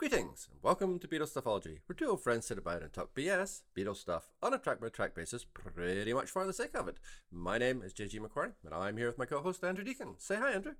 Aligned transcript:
Greetings 0.00 0.48
and 0.50 0.62
welcome 0.62 0.98
to 0.98 1.06
Beatles 1.06 1.34
Stuffology, 1.34 1.80
where 1.84 1.94
two 1.94 2.06
old 2.06 2.22
friends 2.22 2.46
sit 2.46 2.56
about 2.56 2.80
and 2.80 2.90
talk 2.90 3.14
BS, 3.14 3.60
Beatles 3.76 3.98
stuff, 3.98 4.30
on 4.42 4.54
a 4.54 4.58
track 4.58 4.80
by 4.80 4.88
track 4.88 5.14
basis, 5.14 5.44
pretty 5.44 6.14
much 6.14 6.30
for 6.30 6.46
the 6.46 6.54
sake 6.54 6.74
of 6.74 6.88
it. 6.88 6.96
My 7.30 7.58
name 7.58 7.82
is 7.82 7.92
JG 7.92 8.18
McQuarrie, 8.18 8.54
and 8.64 8.72
I'm 8.72 8.96
here 8.96 9.08
with 9.08 9.18
my 9.18 9.26
co 9.26 9.42
host 9.42 9.62
Andrew 9.62 9.84
Deacon. 9.84 10.14
Say 10.16 10.36
hi, 10.36 10.52
Andrew. 10.52 10.72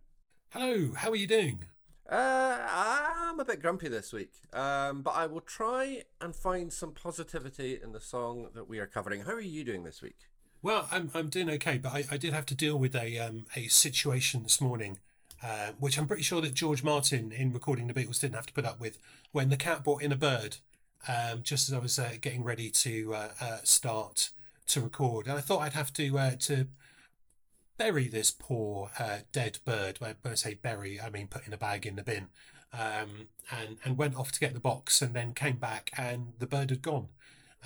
Hello, 0.49 0.95
how 0.95 1.11
are 1.11 1.17
you 1.17 1.27
doing? 1.27 1.67
Uh, 2.11 2.67
I'm 2.67 3.39
a 3.39 3.45
bit 3.45 3.61
grumpy 3.61 3.89
this 3.89 4.11
week, 4.11 4.33
um, 4.55 5.03
but 5.03 5.11
I 5.11 5.27
will 5.27 5.43
try 5.43 6.05
and 6.19 6.35
find 6.35 6.73
some 6.73 6.93
positivity 6.93 7.79
in 7.79 7.93
the 7.93 8.01
song 8.01 8.49
that 8.55 8.71
we 8.71 8.79
are 8.79 8.87
covering. 8.87 9.25
How 9.25 9.33
are 9.33 9.41
you 9.41 9.65
doing 9.65 9.85
this 9.85 10.01
week? 10.01 10.17
Well, 10.63 10.89
I'm, 10.91 11.11
I'm 11.13 11.29
doing 11.29 11.51
okay, 11.51 11.77
but 11.77 11.93
I, 11.93 12.05
I 12.11 12.17
did 12.17 12.33
have 12.33 12.47
to 12.47 12.55
deal 12.55 12.79
with 12.79 12.97
a 12.97 13.19
um, 13.19 13.45
a 13.55 13.69
situation 13.69 14.45
this 14.45 14.63
morning 14.63 14.99
uh, 15.43 15.73
which 15.79 15.99
I'm 15.99 16.07
pretty 16.07 16.23
sure 16.23 16.41
that 16.43 16.55
George 16.55 16.83
Martin, 16.83 17.33
in 17.33 17.53
recording 17.53 17.87
the 17.87 17.95
Beatles, 17.95 18.21
didn't 18.21 18.35
have 18.35 18.47
to 18.47 18.53
put 18.53 18.67
up 18.67 18.81
with 18.81 18.99
when 19.33 19.49
the 19.49 19.57
cat 19.57 19.85
brought 19.85 20.03
in 20.03 20.13
a 20.13 20.17
bird 20.17 20.59
um, 21.09 21.43
just 21.43 21.69
as 21.69 21.75
I 21.75 21.79
was 21.79 21.99
uh, 21.99 22.13
getting 22.21 22.45
ready 22.45 22.71
to 22.71 23.15
uh, 23.15 23.29
uh 23.41 23.59
start 23.65 24.31
to 24.69 24.81
record. 24.81 25.27
And 25.27 25.37
I 25.37 25.41
thought 25.41 25.61
I'd 25.61 25.73
have 25.73 25.93
to 25.95 26.19
uh, 26.19 26.37
to 26.41 26.69
bury 27.79 28.09
this 28.09 28.31
poor 28.31 28.91
dead 29.33 29.59
bird. 29.65 29.99
When 30.01 30.17
I 30.25 30.35
say 30.35 30.55
bury, 30.55 31.01
I 31.01 31.11
mean 31.11 31.27
put 31.27 31.47
in 31.47 31.53
a 31.53 31.59
bag 31.59 31.87
in 31.87 31.97
the 31.97 32.03
bin. 32.03 32.29
Um, 32.73 33.29
and 33.51 33.79
and 33.85 33.99
went 33.99 34.15
off 34.15 34.31
to 34.33 34.41
get 34.41 34.55
the 34.55 34.61
box, 34.61 35.03
and 35.03 35.13
then 35.13 35.35
came 35.35 35.57
back, 35.57 35.91
and 35.97 36.35
the 36.39 36.47
bird 36.47 36.71
had 36.71 36.83
gone. 36.83 37.09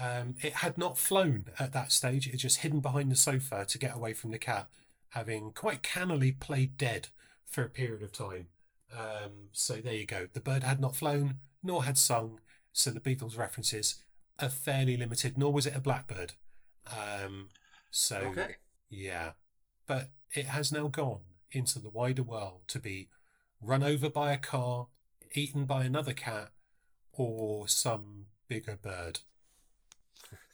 Um, 0.01 0.37
it 0.41 0.55
had 0.55 0.79
not 0.79 0.97
flown 0.97 1.47
at 1.59 1.75
that 1.75 1.93
stage; 1.93 2.27
it 2.27 2.31
had 2.31 2.41
just 2.41 2.61
hidden 2.61 2.81
behind 2.81 3.13
the 3.13 3.17
sofa 3.17 3.67
to 3.69 3.79
get 3.79 3.95
away 3.95 4.15
from 4.15 4.31
the 4.31 4.39
cat, 4.39 4.71
having 5.11 5.51
quite 5.51 5.83
cannily 5.83 6.33
played 6.33 6.79
dead 6.79 7.09
for 7.47 7.63
a 7.63 7.69
period 7.69 8.03
of 8.03 8.13
time. 8.13 8.49
Um, 8.93 9.49
so 9.53 9.75
there 9.77 9.95
you 9.95 10.07
go. 10.07 10.29
The 10.33 10.41
bird 10.41 10.63
had 10.63 10.81
not 10.81 10.97
flown, 10.97 11.37
nor 11.63 11.85
had 11.85 11.99
sung. 11.99 12.41
So 12.73 12.91
the 12.91 13.01
Beatles 13.01 13.39
references 13.39 14.03
are 14.39 14.49
fairly 14.49 14.97
limited. 14.97 15.39
Nor 15.39 15.53
was 15.53 15.67
it 15.67 15.77
a 15.77 15.81
blackbird. 15.81 16.33
Um, 16.87 17.49
so 17.91 18.17
okay. 18.17 18.57
yeah, 18.91 19.33
but 19.87 20.11
it 20.33 20.47
has 20.47 20.73
now 20.73 20.89
gone 20.89 21.21
into 21.53 21.79
the 21.79 21.91
wider 21.91 22.23
world 22.23 22.63
to 22.69 22.79
be 22.79 23.09
run 23.61 23.83
over 23.83 24.11
by 24.11 24.33
a 24.33 24.39
car, 24.39 24.89
eaten 25.33 25.65
by 25.65 25.85
another 25.85 26.13
cat, 26.13 26.51
or 27.13 27.69
some 27.69 28.27
bigger 28.49 28.77
bird. 28.81 29.21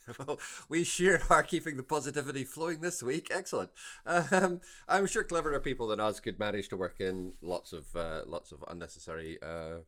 well, 0.19 0.39
we 0.69 0.83
sure 0.83 1.21
are 1.29 1.43
keeping 1.43 1.77
the 1.77 1.83
positivity 1.83 2.43
flowing 2.43 2.81
this 2.81 3.03
week. 3.03 3.29
Excellent. 3.31 3.71
Um, 4.05 4.61
I'm 4.87 5.07
sure 5.07 5.23
cleverer 5.23 5.59
people 5.59 5.87
than 5.87 5.99
us 5.99 6.19
could 6.19 6.39
manage 6.39 6.69
to 6.69 6.77
work 6.77 6.99
in 6.99 7.33
lots 7.41 7.73
of 7.73 7.95
uh, 7.95 8.21
lots 8.25 8.51
of 8.51 8.63
unnecessary 8.67 9.37
uh, 9.41 9.81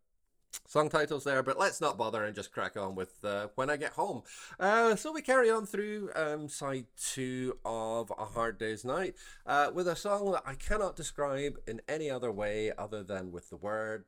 song 0.67 0.89
titles 0.89 1.23
there, 1.23 1.43
but 1.43 1.59
let's 1.59 1.81
not 1.81 1.97
bother 1.97 2.23
and 2.23 2.35
just 2.35 2.51
crack 2.51 2.77
on 2.77 2.95
with 2.95 3.23
uh, 3.23 3.47
When 3.55 3.69
I 3.69 3.77
Get 3.77 3.93
Home. 3.93 4.23
Uh, 4.59 4.95
so 4.95 5.11
we 5.11 5.21
carry 5.21 5.49
on 5.49 5.65
through 5.65 6.09
um, 6.15 6.47
side 6.47 6.85
two 6.97 7.57
of 7.65 8.11
A 8.17 8.25
Hard 8.25 8.57
Day's 8.57 8.85
Night 8.85 9.15
uh, 9.45 9.71
with 9.73 9.87
a 9.87 9.95
song 9.95 10.31
that 10.31 10.43
I 10.45 10.55
cannot 10.55 10.95
describe 10.95 11.57
in 11.67 11.81
any 11.87 12.09
other 12.09 12.31
way 12.31 12.71
other 12.77 13.03
than 13.03 13.31
with 13.31 13.49
the 13.49 13.57
word 13.57 14.05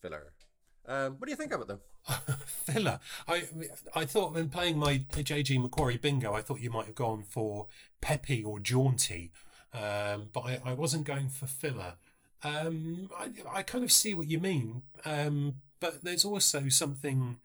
filler. 0.00 0.32
Um, 0.88 1.16
what 1.18 1.26
do 1.26 1.30
you 1.30 1.36
think 1.36 1.52
of 1.52 1.62
it, 1.62 1.68
though? 1.68 1.80
Filler. 2.46 3.00
I 3.26 3.48
I 3.94 4.04
thought 4.04 4.34
when 4.34 4.48
playing 4.48 4.78
my 4.78 4.98
JG 4.98 5.58
McQuarrie 5.58 6.00
bingo, 6.00 6.32
I 6.32 6.42
thought 6.42 6.60
you 6.60 6.70
might 6.70 6.86
have 6.86 6.94
gone 6.94 7.24
for 7.24 7.66
peppy 8.00 8.44
or 8.44 8.60
jaunty, 8.60 9.32
um, 9.74 10.28
but 10.32 10.40
I, 10.40 10.60
I, 10.64 10.72
wasn't 10.74 11.04
going 11.04 11.28
for 11.28 11.46
filler. 11.46 11.94
Um, 12.44 13.10
I, 13.18 13.30
I 13.52 13.62
kind 13.62 13.82
of 13.82 13.90
see 13.90 14.14
what 14.14 14.28
you 14.28 14.38
mean, 14.38 14.82
um, 15.04 15.56
but 15.80 16.04
there's 16.04 16.24
also 16.24 16.68
something 16.68 17.38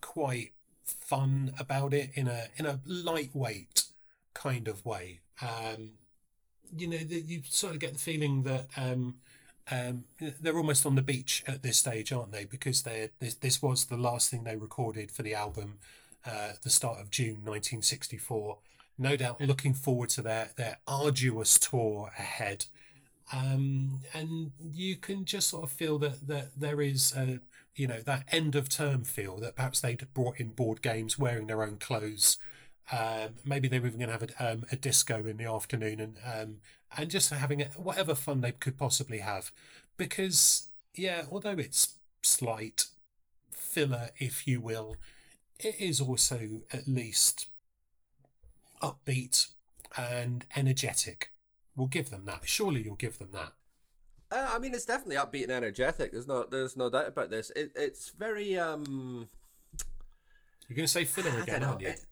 quite 0.00 0.52
fun 0.84 1.52
about 1.58 1.94
it 1.94 2.10
in 2.14 2.26
a 2.26 2.46
in 2.56 2.66
a 2.66 2.80
lightweight 2.84 3.84
kind 4.34 4.66
of 4.66 4.84
way. 4.84 5.20
Um, 5.40 5.92
you 6.76 6.88
know, 6.88 6.96
you 6.96 7.42
sort 7.48 7.74
of 7.74 7.80
get 7.80 7.92
the 7.92 7.98
feeling 7.98 8.42
that 8.42 8.66
um, 9.70 10.04
they're 10.40 10.56
almost 10.56 10.86
on 10.86 10.94
the 10.94 11.02
beach 11.02 11.44
at 11.46 11.62
this 11.62 11.76
stage, 11.76 12.12
aren't 12.12 12.32
they? 12.32 12.44
Because 12.44 12.82
they 12.82 13.10
this, 13.18 13.34
this 13.34 13.62
was 13.62 13.86
the 13.86 13.96
last 13.96 14.30
thing 14.30 14.44
they 14.44 14.56
recorded 14.56 15.10
for 15.10 15.22
the 15.22 15.34
album, 15.34 15.78
uh, 16.24 16.52
the 16.62 16.70
start 16.70 17.00
of 17.00 17.10
June 17.10 17.44
1964. 17.44 18.58
No 18.98 19.16
doubt 19.16 19.40
looking 19.40 19.74
forward 19.74 20.08
to 20.10 20.22
their, 20.22 20.50
their 20.56 20.78
arduous 20.88 21.58
tour 21.58 22.10
ahead. 22.18 22.66
Um, 23.32 24.00
and 24.14 24.52
you 24.72 24.96
can 24.96 25.24
just 25.24 25.50
sort 25.50 25.64
of 25.64 25.70
feel 25.70 25.98
that, 25.98 26.26
that 26.26 26.48
there 26.56 26.80
is, 26.80 27.14
a, 27.16 27.40
you 27.76 27.86
know, 27.86 28.00
that 28.00 28.24
end 28.32 28.56
of 28.56 28.68
term 28.68 29.04
feel 29.04 29.36
that 29.38 29.54
perhaps 29.54 29.80
they'd 29.80 30.02
brought 30.14 30.40
in 30.40 30.48
board 30.48 30.82
games 30.82 31.18
wearing 31.18 31.46
their 31.46 31.62
own 31.62 31.76
clothes. 31.76 32.38
Um, 32.90 33.34
maybe 33.44 33.68
they 33.68 33.78
were 33.78 33.88
even 33.88 33.98
going 33.98 34.10
to 34.10 34.18
have 34.18 34.30
a, 34.38 34.52
um, 34.52 34.64
a, 34.72 34.76
disco 34.76 35.26
in 35.26 35.36
the 35.36 35.44
afternoon 35.44 36.00
and 36.00 36.16
um, 36.24 36.56
and 36.96 37.10
just 37.10 37.28
having 37.30 37.60
a, 37.60 37.66
whatever 37.76 38.14
fun 38.14 38.40
they 38.40 38.52
could 38.52 38.78
possibly 38.78 39.18
have. 39.18 39.52
Because 39.98 40.68
yeah, 40.94 41.24
although 41.30 41.56
it's 41.58 41.96
slight 42.22 42.86
filler, 43.50 44.10
if 44.18 44.46
you 44.46 44.60
will, 44.60 44.96
it 45.58 45.78
is 45.78 46.00
also 46.00 46.62
at 46.72 46.88
least 46.88 47.48
upbeat 48.82 49.48
and 49.96 50.46
energetic. 50.56 51.32
We'll 51.76 51.88
give 51.88 52.10
them 52.10 52.24
that. 52.26 52.40
Surely 52.44 52.82
you'll 52.82 52.96
give 52.96 53.18
them 53.18 53.30
that. 53.32 53.52
Uh, 54.30 54.50
I 54.54 54.58
mean, 54.58 54.74
it's 54.74 54.84
definitely 54.84 55.16
upbeat 55.16 55.44
and 55.44 55.52
energetic. 55.52 56.12
There's 56.12 56.26
no, 56.26 56.44
there's 56.44 56.76
no 56.76 56.90
doubt 56.90 57.08
about 57.08 57.30
this. 57.30 57.50
It, 57.56 57.72
it's 57.74 58.10
very. 58.10 58.58
um 58.58 59.28
You're 60.68 60.76
going 60.76 60.86
to 60.86 60.92
say 60.92 61.04
filler 61.04 61.40
again, 61.40 61.64
aren't 61.64 61.80
you? 61.80 61.88
It, 61.88 62.04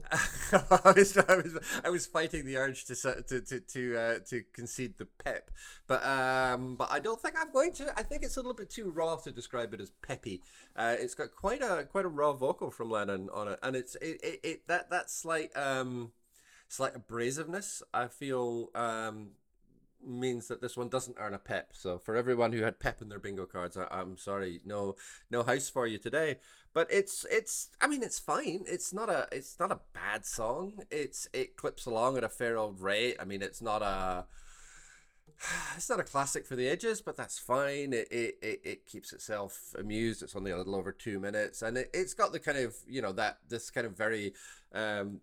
I 0.52 0.92
was, 0.96 1.16
I 1.16 1.36
was 1.36 1.58
I 1.84 1.90
was 1.90 2.06
fighting 2.06 2.44
the 2.44 2.56
urge 2.56 2.84
to 2.86 2.94
to 2.94 3.40
to 3.40 3.60
to, 3.60 3.96
uh, 3.96 4.18
to 4.28 4.42
concede 4.52 4.98
the 4.98 5.06
pep, 5.06 5.50
but 5.86 6.04
um, 6.04 6.76
but 6.76 6.90
I 6.90 6.98
don't 6.98 7.20
think 7.20 7.34
I'm 7.38 7.52
going 7.52 7.72
to. 7.74 7.92
I 7.98 8.02
think 8.02 8.22
it's 8.22 8.36
a 8.36 8.40
little 8.40 8.54
bit 8.54 8.70
too 8.70 8.90
raw 8.90 9.16
to 9.16 9.30
describe 9.30 9.72
it 9.74 9.80
as 9.80 9.90
peppy. 10.06 10.42
Uh, 10.76 10.96
it's 10.98 11.14
got 11.14 11.34
quite 11.34 11.62
a 11.62 11.84
quite 11.90 12.04
a 12.04 12.08
raw 12.08 12.32
vocal 12.32 12.70
from 12.70 12.90
Lennon 12.90 13.28
on 13.32 13.48
it, 13.48 13.58
and 13.62 13.76
it's 13.76 13.94
it, 13.96 14.20
it, 14.22 14.40
it 14.42 14.68
that 14.68 14.90
that 14.90 15.10
slight 15.10 15.56
um 15.56 16.12
slight 16.68 16.94
abrasiveness. 16.94 17.82
I 17.94 18.08
feel 18.08 18.70
um 18.74 19.30
means 20.06 20.48
that 20.48 20.60
this 20.60 20.76
one 20.76 20.88
doesn't 20.88 21.16
earn 21.18 21.34
a 21.34 21.38
pep. 21.38 21.70
So 21.72 21.98
for 21.98 22.16
everyone 22.16 22.52
who 22.52 22.62
had 22.62 22.80
pep 22.80 23.02
in 23.02 23.08
their 23.08 23.18
bingo 23.18 23.46
cards, 23.46 23.76
I, 23.76 23.86
am 24.00 24.16
sorry, 24.16 24.60
no 24.64 24.96
no 25.30 25.42
house 25.42 25.68
for 25.68 25.86
you 25.86 25.98
today. 25.98 26.38
But 26.74 26.88
it's 26.90 27.26
it's 27.30 27.70
I 27.80 27.86
mean 27.86 28.02
it's 28.02 28.18
fine. 28.18 28.64
It's 28.66 28.92
not 28.92 29.08
a 29.08 29.28
it's 29.32 29.58
not 29.58 29.72
a 29.72 29.80
bad 29.92 30.24
song. 30.24 30.84
It's 30.90 31.28
it 31.32 31.56
clips 31.56 31.86
along 31.86 32.16
at 32.16 32.24
a 32.24 32.28
fair 32.28 32.56
old 32.56 32.80
rate. 32.80 33.16
I 33.20 33.24
mean 33.24 33.42
it's 33.42 33.62
not 33.62 33.82
a 33.82 34.26
it's 35.76 35.90
not 35.90 36.00
a 36.00 36.04
classic 36.04 36.46
for 36.46 36.56
the 36.56 36.66
ages, 36.66 37.00
but 37.00 37.16
that's 37.16 37.38
fine. 37.38 37.92
It, 37.92 38.08
it, 38.10 38.38
it, 38.42 38.60
it 38.64 38.86
keeps 38.86 39.12
itself 39.12 39.74
amused. 39.78 40.22
It's 40.22 40.36
only 40.36 40.50
a 40.50 40.56
little 40.56 40.76
over 40.76 40.92
two 40.92 41.18
minutes, 41.18 41.62
and 41.62 41.76
it, 41.76 41.90
it's 41.92 42.14
got 42.14 42.32
the 42.32 42.40
kind 42.40 42.58
of 42.58 42.74
you 42.86 43.02
know 43.02 43.12
that 43.12 43.38
this 43.48 43.70
kind 43.70 43.86
of 43.86 43.96
very 43.96 44.34
um, 44.74 45.20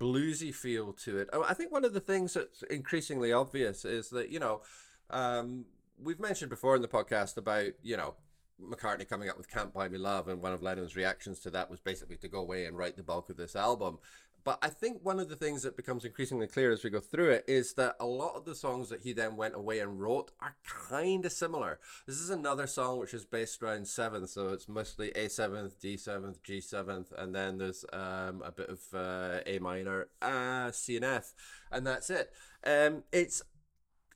bluesy 0.00 0.54
feel 0.54 0.92
to 0.92 1.18
it. 1.18 1.28
Oh, 1.32 1.44
I 1.48 1.54
think 1.54 1.72
one 1.72 1.84
of 1.84 1.92
the 1.92 2.00
things 2.00 2.34
that's 2.34 2.62
increasingly 2.64 3.32
obvious 3.32 3.84
is 3.84 4.10
that, 4.10 4.30
you 4.30 4.38
know, 4.38 4.62
um, 5.10 5.66
we've 6.02 6.20
mentioned 6.20 6.50
before 6.50 6.76
in 6.76 6.82
the 6.82 6.88
podcast 6.88 7.36
about, 7.36 7.72
you 7.82 7.96
know, 7.96 8.14
McCartney 8.62 9.08
coming 9.08 9.28
up 9.28 9.38
with 9.38 9.50
Can't 9.50 9.72
Buy 9.72 9.88
Me 9.88 9.98
Love, 9.98 10.28
and 10.28 10.42
one 10.42 10.52
of 10.52 10.62
Lennon's 10.62 10.96
reactions 10.96 11.40
to 11.40 11.50
that 11.50 11.70
was 11.70 11.80
basically 11.80 12.16
to 12.18 12.28
go 12.28 12.40
away 12.40 12.66
and 12.66 12.76
write 12.76 12.96
the 12.96 13.02
bulk 13.02 13.30
of 13.30 13.36
this 13.36 13.56
album. 13.56 13.98
But 14.42 14.58
I 14.62 14.68
think 14.68 15.00
one 15.02 15.20
of 15.20 15.28
the 15.28 15.36
things 15.36 15.62
that 15.62 15.76
becomes 15.76 16.04
increasingly 16.04 16.46
clear 16.46 16.72
as 16.72 16.82
we 16.82 16.90
go 16.90 17.00
through 17.00 17.30
it 17.30 17.44
is 17.46 17.74
that 17.74 17.96
a 18.00 18.06
lot 18.06 18.36
of 18.36 18.44
the 18.44 18.54
songs 18.54 18.88
that 18.88 19.02
he 19.02 19.12
then 19.12 19.36
went 19.36 19.54
away 19.54 19.80
and 19.80 20.00
wrote 20.00 20.30
are 20.40 20.56
kind 20.64 21.24
of 21.24 21.32
similar. 21.32 21.78
This 22.06 22.16
is 22.16 22.30
another 22.30 22.66
song 22.66 22.98
which 22.98 23.14
is 23.14 23.24
based 23.24 23.62
around 23.62 23.86
seventh, 23.86 24.30
so 24.30 24.48
it's 24.48 24.68
mostly 24.68 25.10
A 25.12 25.28
seventh, 25.28 25.80
D 25.80 25.96
seventh, 25.96 26.42
G 26.42 26.60
seventh, 26.60 27.12
and 27.16 27.34
then 27.34 27.58
there's 27.58 27.84
um, 27.92 28.42
a 28.44 28.52
bit 28.52 28.70
of 28.70 28.80
uh, 28.94 29.40
A 29.46 29.58
minor, 29.58 30.08
uh, 30.22 30.70
C 30.70 30.96
and 30.96 31.04
F, 31.04 31.34
and 31.70 31.86
that's 31.86 32.10
it. 32.10 32.32
Um, 32.64 33.04
it's 33.12 33.42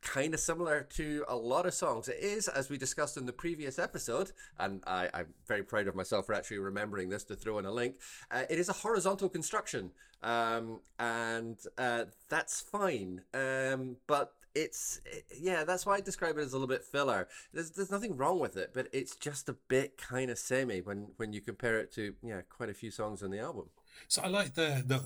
kind 0.05 0.35
of 0.35 0.41
similar 0.41 0.87
to 0.91 1.25
a 1.27 1.35
lot 1.35 1.67
of 1.67 1.75
songs. 1.75 2.09
It 2.09 2.19
is, 2.21 2.47
as 2.47 2.71
we 2.71 2.79
discussed 2.79 3.17
in 3.17 3.27
the 3.27 3.33
previous 3.33 3.79
episode, 3.79 4.31
and 4.59 4.83
I, 4.87 5.09
am 5.13 5.27
very 5.49 5.65
proud 5.65 5.89
of 5.89 5.97
myself 5.97 6.27
for 6.27 6.35
actually 6.35 6.59
remembering 6.59 7.09
this 7.09 7.25
to 7.25 7.37
throw 7.37 7.59
in 7.59 7.65
a 7.65 7.73
link. 7.73 7.97
Uh, 8.31 8.45
it 8.49 8.59
is 8.59 8.69
a 8.69 8.73
horizontal 8.73 9.29
construction, 9.29 9.91
um, 10.23 10.81
and 10.99 11.59
uh, 11.79 12.05
that's 12.29 12.61
fine. 12.61 13.23
Um, 13.33 13.97
but 14.07 14.35
it's 14.55 15.01
yeah, 15.37 15.65
that's 15.65 15.85
why 15.85 15.97
I 15.97 16.01
describe 16.01 16.39
it 16.39 16.43
as 16.43 16.53
a 16.53 16.57
little 16.57 16.69
bit 16.69 16.85
filler. 16.85 17.27
There's 17.53 17.71
there's 17.71 17.91
nothing 17.91 18.17
wrong 18.17 18.39
with 18.39 18.57
it, 18.57 18.71
but 18.73 18.89
it's 18.93 19.17
just 19.17 19.49
a 19.49 19.57
bit 19.69 19.97
kind 19.99 20.31
of 20.31 20.39
samey 20.39 20.81
when 20.81 21.09
when 21.17 21.33
you 21.33 21.41
compare 21.41 21.79
it 21.79 21.93
to 21.95 22.15
yeah 22.23 22.43
quite 22.49 22.69
a 22.69 22.75
few 22.75 22.91
songs 22.91 23.23
on 23.23 23.31
the 23.31 23.41
album. 23.41 23.71
So 24.09 24.23
I 24.23 24.29
like 24.29 24.55
the 24.55 24.83
the 24.87 25.01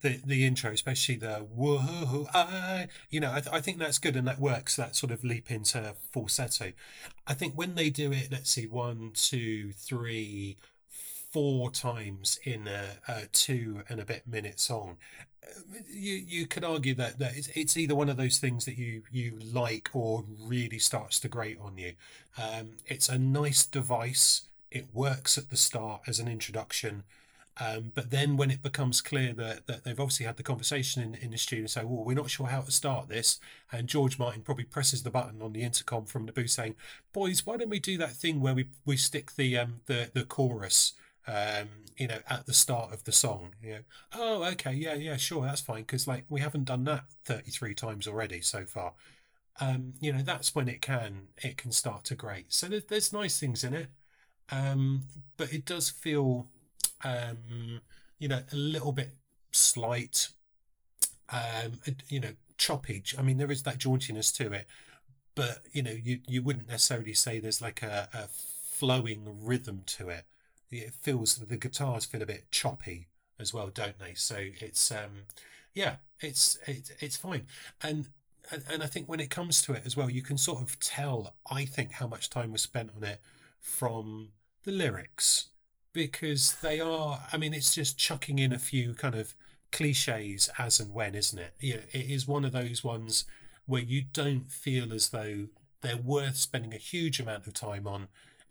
the, 0.00 0.20
the 0.24 0.46
intro, 0.46 0.70
especially 0.70 1.16
the 1.16 1.36
whoa, 1.38 2.26
I, 2.34 2.88
you 3.10 3.20
know, 3.20 3.30
I, 3.32 3.40
th- 3.40 3.54
I 3.54 3.60
think 3.60 3.78
that's 3.78 3.98
good 3.98 4.16
and 4.16 4.26
that 4.26 4.38
works. 4.38 4.76
That 4.76 4.96
sort 4.96 5.12
of 5.12 5.24
leap 5.24 5.50
into 5.50 5.94
falsetto. 6.12 6.72
I 7.26 7.34
think 7.34 7.54
when 7.54 7.74
they 7.74 7.90
do 7.90 8.12
it, 8.12 8.28
let's 8.30 8.50
see, 8.50 8.66
one, 8.66 9.10
two, 9.14 9.72
three, 9.72 10.56
four 11.32 11.70
times 11.70 12.38
in 12.44 12.68
a, 12.68 12.98
a 13.08 13.26
two 13.32 13.82
and 13.88 14.00
a 14.00 14.04
bit 14.04 14.26
minute 14.26 14.60
song, 14.60 14.98
you 15.92 16.14
you 16.14 16.46
could 16.46 16.64
argue 16.64 16.94
that 16.94 17.18
that 17.18 17.36
it's, 17.36 17.48
it's 17.48 17.76
either 17.76 17.94
one 17.94 18.08
of 18.08 18.16
those 18.16 18.38
things 18.38 18.64
that 18.64 18.78
you 18.78 19.02
you 19.10 19.38
like 19.52 19.90
or 19.92 20.24
really 20.40 20.78
starts 20.78 21.18
to 21.20 21.28
grate 21.28 21.58
on 21.60 21.76
you. 21.76 21.94
Um, 22.38 22.72
it's 22.86 23.08
a 23.08 23.18
nice 23.18 23.66
device. 23.66 24.42
It 24.70 24.86
works 24.92 25.38
at 25.38 25.50
the 25.50 25.56
start 25.56 26.02
as 26.06 26.18
an 26.18 26.28
introduction 26.28 27.04
um, 27.60 27.92
but 27.94 28.10
then 28.10 28.36
when 28.36 28.50
it 28.50 28.62
becomes 28.62 29.00
clear 29.00 29.32
that, 29.34 29.66
that 29.68 29.84
they've 29.84 30.00
obviously 30.00 30.26
had 30.26 30.36
the 30.36 30.42
conversation 30.42 31.02
in, 31.02 31.14
in 31.14 31.30
the 31.30 31.38
studio 31.38 31.66
say, 31.66 31.84
well, 31.84 32.04
we're 32.04 32.16
not 32.16 32.30
sure 32.30 32.46
how 32.46 32.60
to 32.60 32.72
start 32.72 33.08
this. 33.08 33.38
And 33.70 33.88
George 33.88 34.18
Martin 34.18 34.42
probably 34.42 34.64
presses 34.64 35.04
the 35.04 35.10
button 35.10 35.40
on 35.40 35.52
the 35.52 35.62
intercom 35.62 36.04
from 36.06 36.26
the 36.26 36.32
booth 36.32 36.50
saying, 36.50 36.74
boys, 37.12 37.46
why 37.46 37.56
don't 37.56 37.68
we 37.70 37.78
do 37.78 37.96
that 37.98 38.12
thing 38.12 38.40
where 38.40 38.54
we, 38.54 38.68
we 38.84 38.96
stick 38.96 39.36
the, 39.36 39.56
um, 39.56 39.80
the, 39.86 40.10
the 40.12 40.24
chorus, 40.24 40.94
um, 41.28 41.68
you 41.96 42.08
know, 42.08 42.18
at 42.28 42.46
the 42.46 42.52
start 42.52 42.92
of 42.92 43.04
the 43.04 43.12
song, 43.12 43.54
you 43.62 43.70
know, 43.74 43.80
oh, 44.16 44.42
okay. 44.44 44.72
Yeah, 44.72 44.94
yeah, 44.94 45.16
sure. 45.16 45.44
That's 45.44 45.60
fine. 45.60 45.84
Cause 45.84 46.08
like 46.08 46.24
we 46.28 46.40
haven't 46.40 46.64
done 46.64 46.82
that 46.84 47.04
33 47.24 47.74
times 47.74 48.08
already 48.08 48.40
so 48.40 48.64
far. 48.64 48.94
Um, 49.60 49.94
you 50.00 50.12
know, 50.12 50.22
that's 50.22 50.56
when 50.56 50.66
it 50.66 50.82
can, 50.82 51.28
it 51.38 51.56
can 51.56 51.70
start 51.70 52.02
to 52.06 52.16
grate. 52.16 52.52
So 52.52 52.66
there's, 52.66 52.84
there's 52.86 53.12
nice 53.12 53.38
things 53.38 53.62
in 53.62 53.74
it. 53.74 53.86
Um, 54.50 55.04
but 55.36 55.52
it 55.52 55.64
does 55.64 55.88
feel 55.88 56.48
um, 57.04 57.80
you 58.18 58.28
know, 58.28 58.40
a 58.52 58.56
little 58.56 58.92
bit 58.92 59.10
slight, 59.52 60.28
um, 61.30 61.80
you 62.08 62.20
know, 62.20 62.32
choppy. 62.58 63.02
I 63.18 63.22
mean, 63.22 63.38
there 63.38 63.50
is 63.50 63.62
that 63.64 63.78
jauntiness 63.78 64.34
to 64.36 64.52
it, 64.52 64.66
but 65.34 65.60
you 65.72 65.82
know, 65.82 65.92
you 65.92 66.20
you 66.26 66.42
wouldn't 66.42 66.68
necessarily 66.68 67.14
say 67.14 67.38
there's 67.38 67.62
like 67.62 67.82
a, 67.82 68.08
a 68.12 68.28
flowing 68.28 69.38
rhythm 69.42 69.82
to 69.86 70.08
it. 70.08 70.24
It 70.70 70.92
feels 70.94 71.36
the 71.36 71.56
guitars 71.56 72.04
feel 72.04 72.22
a 72.22 72.26
bit 72.26 72.50
choppy 72.50 73.08
as 73.38 73.52
well, 73.52 73.68
don't 73.68 73.98
they? 73.98 74.14
So 74.14 74.36
it's 74.38 74.90
um, 74.90 75.26
yeah, 75.74 75.96
it's 76.20 76.58
it's 76.66 76.92
it's 77.00 77.16
fine, 77.16 77.46
and 77.82 78.08
and, 78.50 78.64
and 78.70 78.82
I 78.82 78.86
think 78.86 79.08
when 79.08 79.20
it 79.20 79.30
comes 79.30 79.62
to 79.62 79.72
it 79.72 79.82
as 79.84 79.96
well, 79.96 80.10
you 80.10 80.22
can 80.22 80.38
sort 80.38 80.62
of 80.62 80.78
tell. 80.80 81.34
I 81.50 81.64
think 81.64 81.92
how 81.92 82.06
much 82.06 82.30
time 82.30 82.52
was 82.52 82.62
spent 82.62 82.90
on 82.96 83.04
it 83.04 83.20
from 83.60 84.30
the 84.64 84.72
lyrics 84.72 85.48
because 85.94 86.56
they 86.60 86.80
are. 86.80 87.20
I 87.32 87.38
mean, 87.38 87.54
it's 87.54 87.74
just 87.74 87.96
chucking 87.96 88.38
in 88.38 88.52
a 88.52 88.58
few 88.58 88.92
kind 88.92 89.14
of 89.14 89.34
cliches 89.72 90.50
as 90.58 90.78
and 90.78 90.92
when, 90.92 91.14
isn't 91.14 91.38
it? 91.38 91.54
Yeah, 91.58 91.80
it 91.92 92.10
is 92.10 92.28
one 92.28 92.44
of 92.44 92.52
those 92.52 92.84
ones 92.84 93.24
where 93.64 93.80
you 93.80 94.02
don't 94.12 94.50
feel 94.50 94.92
as 94.92 95.08
though 95.08 95.46
they're 95.80 95.96
worth 95.96 96.36
spending 96.36 96.74
a 96.74 96.78
huge 96.78 97.18
amount 97.18 97.46
of 97.46 97.54
time 97.54 97.86
on 97.86 98.08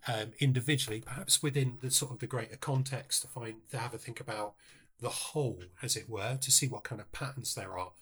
um, 0.08 0.32
individually, 0.40 1.00
perhaps 1.00 1.42
within 1.42 1.78
the 1.80 1.90
sort 1.90 2.12
of 2.12 2.18
the 2.18 2.26
greater 2.26 2.56
context 2.56 3.22
to 3.22 3.28
find 3.28 3.56
to 3.70 3.78
have 3.78 3.94
a 3.94 3.98
think 3.98 4.18
about 4.18 4.54
the 5.00 5.08
whole, 5.08 5.62
as 5.82 5.96
it 5.96 6.08
were, 6.08 6.36
to 6.40 6.50
see 6.50 6.66
what 6.66 6.84
kind 6.84 7.00
of 7.00 7.12
patterns 7.12 7.54
there 7.54 7.78
are. 7.78 7.92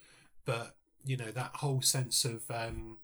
But 0.44 0.76
you 1.04 1.16
know 1.16 1.30
that 1.32 1.56
whole 1.56 1.82
sense 1.82 2.24
of 2.24 2.48
um, 2.50 2.98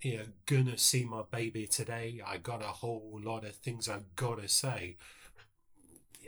you 0.00 0.18
know, 0.18 0.24
gonna 0.46 0.78
see 0.78 1.04
my 1.04 1.22
baby 1.30 1.66
today. 1.66 2.20
I 2.24 2.38
got 2.38 2.62
a 2.62 2.66
whole 2.66 3.20
lot 3.22 3.44
of 3.44 3.54
things 3.56 3.88
I've 3.88 4.14
gotta 4.16 4.48
say 4.48 4.96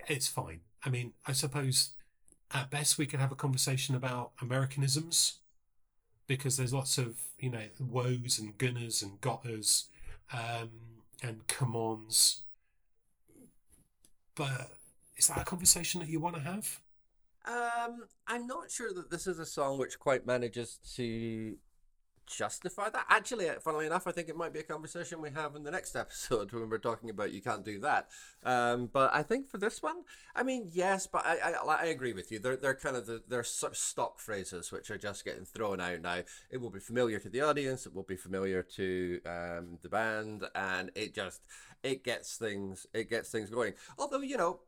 it's 0.08 0.28
fine. 0.28 0.60
I 0.84 0.90
mean, 0.90 1.12
I 1.26 1.32
suppose 1.32 1.90
at 2.52 2.70
best 2.70 2.98
we 2.98 3.06
could 3.06 3.20
have 3.20 3.32
a 3.32 3.36
conversation 3.36 3.94
about 3.94 4.32
Americanisms 4.40 5.38
because 6.26 6.56
there's 6.56 6.72
lots 6.72 6.98
of 6.98 7.18
you 7.38 7.50
know 7.50 7.64
woes 7.80 8.38
and 8.38 8.56
gunners 8.58 9.02
and 9.02 9.20
gotters 9.20 9.88
um, 10.32 10.70
and 11.22 11.46
come 11.48 11.74
ons. 11.76 12.42
But 14.34 14.72
is 15.16 15.28
that 15.28 15.38
a 15.38 15.44
conversation 15.44 16.00
that 16.00 16.08
you 16.08 16.20
want 16.20 16.36
to 16.36 16.42
have? 16.42 16.80
Um, 17.46 18.04
I'm 18.26 18.46
not 18.46 18.70
sure 18.70 18.92
that 18.92 19.10
this 19.10 19.26
is 19.26 19.38
a 19.38 19.46
song 19.46 19.78
which 19.78 19.98
quite 19.98 20.26
manages 20.26 20.78
to 20.96 21.56
justify 22.26 22.90
that. 22.90 23.06
Actually, 23.08 23.48
funnily 23.62 23.86
enough, 23.86 24.06
I 24.06 24.12
think 24.12 24.28
it 24.28 24.36
might 24.36 24.52
be 24.52 24.60
a 24.60 24.64
conversation 24.64 25.20
we 25.20 25.30
have 25.30 25.54
in 25.54 25.62
the 25.62 25.70
next 25.70 25.96
episode 25.96 26.52
when 26.52 26.68
we're 26.68 26.78
talking 26.78 27.10
about 27.10 27.32
you 27.32 27.40
can't 27.40 27.64
do 27.64 27.78
that. 27.80 28.08
Um, 28.44 28.88
but 28.92 29.14
I 29.14 29.22
think 29.22 29.48
for 29.48 29.58
this 29.58 29.82
one, 29.82 30.02
I 30.34 30.42
mean, 30.42 30.68
yes, 30.72 31.06
but 31.06 31.24
I 31.24 31.38
I, 31.38 31.76
I 31.82 31.84
agree 31.86 32.12
with 32.12 32.30
you. 32.30 32.38
They're 32.38 32.56
they're 32.56 32.74
kind 32.74 32.96
of 32.96 33.06
the, 33.06 33.22
they're 33.28 33.44
sort 33.44 33.72
of 33.72 33.78
stock 33.78 34.18
phrases 34.18 34.72
which 34.72 34.90
are 34.90 34.98
just 34.98 35.24
getting 35.24 35.44
thrown 35.44 35.80
out 35.80 36.00
now. 36.02 36.22
It 36.50 36.60
will 36.60 36.70
be 36.70 36.80
familiar 36.80 37.18
to 37.20 37.28
the 37.28 37.42
audience. 37.42 37.86
It 37.86 37.94
will 37.94 38.02
be 38.02 38.16
familiar 38.16 38.62
to 38.62 39.20
um, 39.26 39.78
the 39.82 39.88
band, 39.88 40.44
and 40.54 40.90
it 40.94 41.14
just 41.14 41.42
it 41.82 42.04
gets 42.04 42.36
things 42.36 42.86
it 42.92 43.08
gets 43.10 43.30
things 43.30 43.50
going. 43.50 43.74
Although 43.98 44.20
you 44.20 44.36
know 44.36 44.60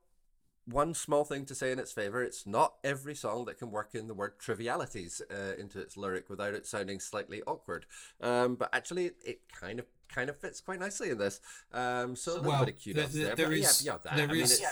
one 0.70 0.94
small 0.94 1.24
thing 1.24 1.44
to 1.46 1.54
say 1.54 1.72
in 1.72 1.78
its 1.78 1.92
favor 1.92 2.22
it's 2.22 2.46
not 2.46 2.74
every 2.84 3.14
song 3.14 3.44
that 3.46 3.58
can 3.58 3.70
work 3.70 3.94
in 3.94 4.06
the 4.06 4.14
word 4.14 4.38
trivialities 4.38 5.22
uh, 5.30 5.54
into 5.58 5.80
its 5.80 5.96
lyric 5.96 6.28
without 6.28 6.54
it 6.54 6.66
sounding 6.66 7.00
slightly 7.00 7.42
awkward. 7.46 7.86
Um, 8.20 8.56
but 8.56 8.68
actually 8.72 9.06
it, 9.06 9.16
it, 9.24 9.40
kind 9.52 9.78
of 9.78 9.86
kind 10.08 10.30
of 10.30 10.36
fits 10.36 10.60
quite 10.60 10.80
nicely 10.80 11.10
in 11.10 11.18
this. 11.18 11.40
Um, 11.72 12.16
so 12.16 12.32
a 12.32 12.34
little 12.34 12.50
well, 12.50 12.64
bit 12.64 12.74
of 12.74 12.84
kudos 12.84 13.12
there, 13.12 13.26
there, 13.26 13.36
there 13.36 13.52
is, 13.52 13.84
yeah, 13.84 13.96
that. 14.02 14.16
there 14.16 14.30
I 14.30 14.34
is, 14.34 14.60
mean, 14.60 14.68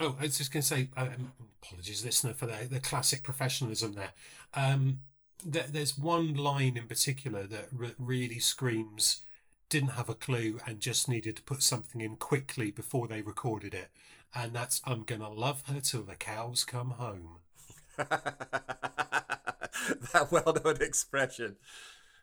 oh 0.00 0.16
i 0.18 0.22
was 0.22 0.38
just 0.38 0.52
going 0.52 0.62
to 0.62 0.66
say 0.66 0.88
um, 0.96 1.32
apologies 1.62 2.04
listener 2.04 2.32
for 2.32 2.46
the, 2.46 2.66
the 2.70 2.80
classic 2.80 3.22
professionalism 3.22 3.94
there. 3.94 4.12
Um, 4.54 5.00
there, 5.44 5.66
there's 5.68 5.98
one 5.98 6.34
line 6.34 6.76
in 6.76 6.86
particular 6.86 7.44
that 7.44 7.66
re- 7.72 7.94
really 7.98 8.38
screams 8.38 9.22
didn't 9.72 9.90
have 9.90 10.10
a 10.10 10.14
clue 10.14 10.60
and 10.66 10.80
just 10.80 11.08
needed 11.08 11.34
to 11.34 11.42
put 11.42 11.62
something 11.62 12.02
in 12.02 12.16
quickly 12.16 12.70
before 12.70 13.08
they 13.08 13.22
recorded 13.22 13.72
it 13.72 13.88
and 14.34 14.52
that's 14.52 14.80
I'm 14.84 15.02
gonna 15.04 15.30
love 15.30 15.62
her 15.66 15.80
till 15.80 16.02
the 16.02 16.14
cows 16.14 16.64
come 16.64 16.90
home. 16.90 17.38
that 17.96 18.68
well-known 20.30 20.82
expression. 20.82 21.56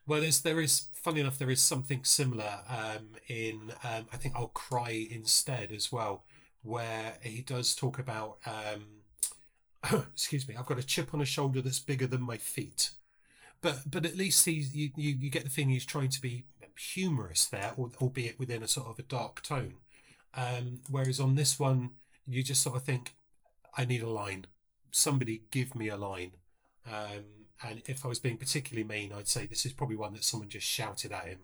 Well, 0.08 0.22
there's 0.22 0.42
there 0.42 0.60
is 0.60 0.88
funny 0.94 1.22
enough 1.22 1.38
there 1.38 1.50
is 1.50 1.62
something 1.62 2.04
similar 2.04 2.60
um, 2.68 3.10
in 3.28 3.72
um, 3.84 4.06
I 4.12 4.18
think 4.18 4.36
I'll 4.36 4.48
cry 4.48 5.08
instead 5.10 5.72
as 5.72 5.92
well, 5.92 6.24
where 6.64 7.18
he 7.22 7.42
does 7.42 7.76
talk 7.76 8.00
about 8.00 8.38
um, 8.46 8.86
excuse 10.14 10.48
me 10.48 10.56
I've 10.56 10.66
got 10.66 10.80
a 10.80 10.84
chip 10.84 11.14
on 11.14 11.22
a 11.22 11.26
shoulder 11.26 11.62
that's 11.62 11.80
bigger 11.80 12.08
than 12.08 12.22
my 12.22 12.38
feet, 12.38 12.92
but 13.62 13.82
but 13.90 14.06
at 14.06 14.18
least 14.18 14.46
he's 14.46 14.76
you, 14.76 14.90
you, 14.96 15.16
you 15.20 15.30
get 15.30 15.44
the 15.44 15.50
thing 15.50 15.70
he's 15.70 15.86
trying 15.86 16.10
to 16.10 16.22
be 16.22 16.46
humorous 16.80 17.46
there, 17.46 17.74
albeit 17.78 18.40
within 18.40 18.64
a 18.64 18.68
sort 18.68 18.88
of 18.88 19.00
a 19.00 19.04
dark 19.04 19.42
tone. 19.42 19.76
Um, 20.34 20.82
whereas 20.90 21.20
on 21.20 21.36
this 21.36 21.60
one, 21.60 21.92
you 22.28 22.44
just 22.44 22.62
sort 22.62 22.76
of 22.76 22.84
think, 22.84 23.16
I 23.78 23.86
need 23.86 24.02
a 24.02 24.10
line. 24.10 24.46
Somebody 24.92 25.44
give 25.52 25.76
me 25.76 25.90
a 25.90 25.98
line. 25.98 26.32
Um, 26.88 27.26
and 27.62 27.82
if 27.88 28.06
I 28.06 28.08
was 28.08 28.20
being 28.20 28.38
particularly 28.38 28.88
mean, 28.88 29.12
I'd 29.12 29.28
say 29.28 29.46
this 29.46 29.66
is 29.66 29.74
probably 29.74 29.98
one 29.98 30.14
that 30.14 30.24
someone 30.24 30.50
just 30.50 30.68
shouted 30.68 31.12
at 31.12 31.26
him 31.26 31.40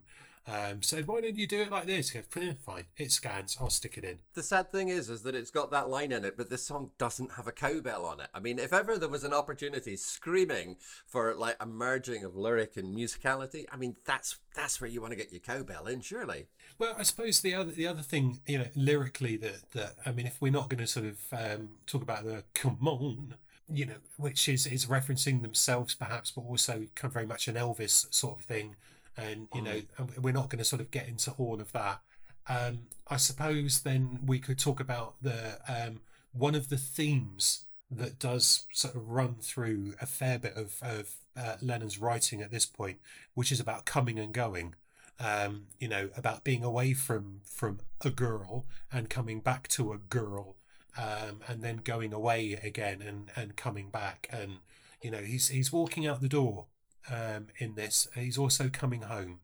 um, 0.47 0.81
said, 0.81 1.07
"Why 1.07 1.21
don't 1.21 1.37
you 1.37 1.47
do 1.47 1.61
it 1.61 1.71
like 1.71 1.85
this?" 1.85 2.11
Go, 2.11 2.21
fine, 2.21 2.85
it 2.97 3.11
scans. 3.11 3.57
I'll 3.59 3.69
stick 3.69 3.97
it 3.97 4.03
in. 4.03 4.19
The 4.33 4.43
sad 4.43 4.71
thing 4.71 4.89
is, 4.89 5.09
is 5.09 5.23
that 5.23 5.35
it's 5.35 5.51
got 5.51 5.71
that 5.71 5.89
line 5.89 6.11
in 6.11 6.23
it, 6.23 6.37
but 6.37 6.49
this 6.49 6.65
song 6.65 6.91
doesn't 6.97 7.33
have 7.33 7.47
a 7.47 7.51
cowbell 7.51 8.05
on 8.05 8.19
it. 8.19 8.27
I 8.33 8.39
mean, 8.39 8.59
if 8.59 8.71
ever 8.71 8.97
there 8.97 9.09
was 9.09 9.23
an 9.23 9.33
opportunity 9.33 9.95
screaming 9.95 10.77
for 11.07 11.33
like 11.33 11.57
a 11.59 11.65
merging 11.65 12.23
of 12.23 12.35
lyric 12.35 12.77
and 12.77 12.95
musicality, 12.95 13.65
I 13.71 13.77
mean, 13.77 13.95
that's 14.05 14.37
that's 14.55 14.79
where 14.79 14.89
you 14.89 15.01
want 15.01 15.11
to 15.11 15.17
get 15.17 15.31
your 15.31 15.41
cowbell 15.41 15.87
in, 15.87 16.01
surely. 16.01 16.47
Well, 16.77 16.95
I 16.97 17.03
suppose 17.03 17.41
the 17.41 17.55
other 17.55 17.71
the 17.71 17.87
other 17.87 18.03
thing, 18.03 18.41
you 18.45 18.59
know, 18.59 18.67
lyrically 18.75 19.37
that 19.37 19.71
that 19.71 19.95
I 20.05 20.11
mean, 20.11 20.27
if 20.27 20.41
we're 20.41 20.51
not 20.51 20.69
going 20.69 20.81
to 20.81 20.87
sort 20.87 21.07
of 21.07 21.17
um, 21.31 21.69
talk 21.87 22.03
about 22.03 22.23
the 22.25 22.43
come 22.53 22.87
on 22.87 23.35
you 23.67 23.83
know, 23.83 23.95
which 24.17 24.47
is 24.47 24.67
is 24.67 24.85
referencing 24.85 25.41
themselves 25.41 25.95
perhaps, 25.95 26.29
but 26.29 26.41
also 26.41 26.85
kind 26.93 27.09
of 27.09 27.13
very 27.13 27.25
much 27.25 27.47
an 27.47 27.55
Elvis 27.55 28.13
sort 28.13 28.37
of 28.37 28.45
thing 28.45 28.75
and 29.17 29.48
you 29.53 29.62
know 29.62 29.81
we're 30.22 30.34
not 30.34 30.50
going 30.50 30.60
to 30.60 30.65
sort 30.65 30.81
of 30.81 30.91
get 30.91 31.07
into 31.07 31.31
all 31.31 31.60
of 31.62 31.72
that. 31.72 32.01
Um, 32.48 32.88
I 33.07 33.17
suppose 33.17 33.81
then 33.81 34.19
we 34.25 34.39
could 34.39 34.60
talk 34.60 34.79
about 34.79 35.15
the 35.22 35.60
um, 35.67 36.01
one 36.34 36.55
of 36.55 36.69
the 36.69 36.77
themes 36.77 37.65
that 37.89 38.19
does 38.19 38.65
sort 38.74 38.95
of 38.95 39.10
run 39.10 39.36
through 39.39 39.93
a 40.01 40.05
fair 40.05 40.39
bit 40.39 40.55
of, 40.55 40.77
of 40.81 41.15
uh, 41.38 41.55
Lennon's 41.62 42.00
writing 42.00 42.41
at 42.41 42.51
this 42.51 42.65
point, 42.65 42.98
which 43.34 43.51
is 43.51 43.60
about 43.60 43.86
coming 43.86 44.19
and 44.19 44.34
going. 44.34 44.75
Um, 45.17 45.67
you 45.79 45.88
know, 45.88 46.10
about 46.17 46.43
being 46.43 46.63
away 46.63 46.93
from 46.93 47.39
from 47.45 47.79
a 48.01 48.10
girl 48.10 48.65
and 48.91 49.10
coming 49.10 49.39
back 49.39 49.69
to 49.69 49.93
a 49.93 49.98
girl, 49.98 50.57
um, 50.98 51.39
and 51.48 51.62
then 51.62 51.77
going 51.77 52.12
away 52.12 52.60
again 52.62 53.01
and 53.01 53.31
and 53.34 53.55
coming 53.55 53.89
back, 53.89 54.27
and 54.29 54.57
you 55.01 55.10
know, 55.12 55.19
he's 55.19 55.48
he's 55.48 55.72
walking 55.72 56.05
out 56.05 56.19
the 56.19 56.27
door 56.27 56.65
um, 57.12 57.47
in 57.57 57.75
this. 57.75 58.07
He's 58.15 58.38
also 58.38 58.69
coming 58.69 59.03
home, 59.03 59.39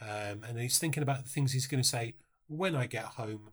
um, 0.00 0.42
and 0.46 0.58
he's 0.58 0.78
thinking 0.78 1.02
about 1.02 1.24
the 1.24 1.30
things 1.30 1.52
he's 1.52 1.66
going 1.66 1.82
to 1.82 1.88
say 1.88 2.14
when 2.48 2.74
I 2.74 2.86
get 2.86 3.04
home. 3.04 3.50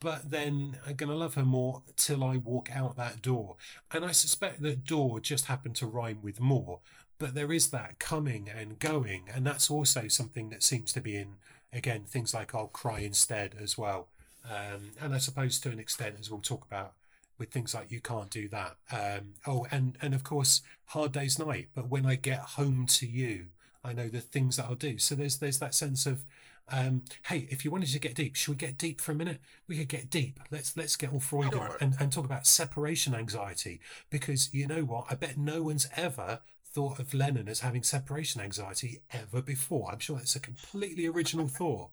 but 0.00 0.30
then 0.30 0.78
I'm 0.86 0.94
going 0.94 1.10
to 1.10 1.16
love 1.16 1.34
her 1.34 1.44
more 1.44 1.82
till 1.96 2.22
I 2.22 2.36
walk 2.36 2.70
out 2.74 2.96
that 2.96 3.20
door. 3.20 3.56
And 3.92 4.04
I 4.04 4.12
suspect 4.12 4.62
that 4.62 4.84
door 4.84 5.20
just 5.20 5.46
happened 5.46 5.76
to 5.76 5.86
rhyme 5.86 6.20
with 6.22 6.40
more, 6.40 6.80
but 7.18 7.34
there 7.34 7.52
is 7.52 7.70
that 7.70 7.98
coming 7.98 8.48
and 8.48 8.78
going. 8.78 9.24
And 9.32 9.44
that's 9.46 9.70
also 9.70 10.06
something 10.08 10.50
that 10.50 10.62
seems 10.62 10.92
to 10.92 11.00
be 11.00 11.16
in, 11.16 11.36
again, 11.72 12.04
things 12.06 12.32
like 12.32 12.54
I'll 12.54 12.68
Cry 12.68 13.00
Instead 13.00 13.56
as 13.60 13.76
well. 13.76 14.08
Um, 14.48 14.92
and 15.00 15.14
I 15.14 15.18
suppose 15.18 15.58
to 15.60 15.70
an 15.70 15.80
extent, 15.80 16.16
as 16.20 16.30
we'll 16.30 16.40
talk 16.40 16.64
about 16.64 16.94
with 17.38 17.50
things 17.50 17.74
like 17.74 17.90
You 17.90 18.00
Can't 18.00 18.30
Do 18.30 18.48
That. 18.48 18.76
Um, 18.90 19.34
oh, 19.46 19.66
and, 19.70 19.96
and 20.02 20.14
of 20.14 20.24
course, 20.24 20.62
Hard 20.86 21.12
Day's 21.12 21.38
Night. 21.38 21.68
But 21.74 21.88
when 21.88 22.04
I 22.06 22.16
get 22.16 22.40
home 22.40 22.86
to 22.86 23.06
you, 23.06 23.46
I 23.84 23.92
know 23.92 24.08
the 24.08 24.20
things 24.20 24.56
that 24.56 24.66
I'll 24.66 24.74
do. 24.74 24.98
So 24.98 25.14
there's 25.14 25.38
there's 25.38 25.60
that 25.60 25.74
sense 25.74 26.04
of 26.06 26.24
um, 26.70 27.02
hey, 27.26 27.48
if 27.50 27.64
you 27.64 27.70
wanted 27.70 27.90
to 27.90 27.98
get 27.98 28.14
deep, 28.14 28.36
should 28.36 28.50
we 28.52 28.56
get 28.56 28.76
deep 28.76 29.00
for 29.00 29.12
a 29.12 29.14
minute? 29.14 29.40
We 29.66 29.78
could 29.78 29.88
get 29.88 30.10
deep. 30.10 30.40
Let's 30.50 30.76
let's 30.76 30.96
get 30.96 31.12
all 31.12 31.20
Freud 31.20 31.52
Sure. 31.52 31.76
and, 31.80 31.94
and 31.98 32.12
talk 32.12 32.24
about 32.24 32.46
separation 32.46 33.14
anxiety 33.14 33.80
because 34.10 34.52
you 34.52 34.66
know 34.66 34.82
what? 34.82 35.06
I 35.10 35.14
bet 35.14 35.38
no 35.38 35.62
one's 35.62 35.88
ever 35.96 36.40
thought 36.66 36.98
of 36.98 37.14
Lennon 37.14 37.48
as 37.48 37.60
having 37.60 37.82
separation 37.82 38.40
anxiety 38.40 39.00
ever 39.10 39.40
before. 39.40 39.90
I'm 39.90 39.98
sure 39.98 40.16
that's 40.16 40.36
a 40.36 40.40
completely 40.40 41.06
original 41.06 41.48
thought, 41.48 41.90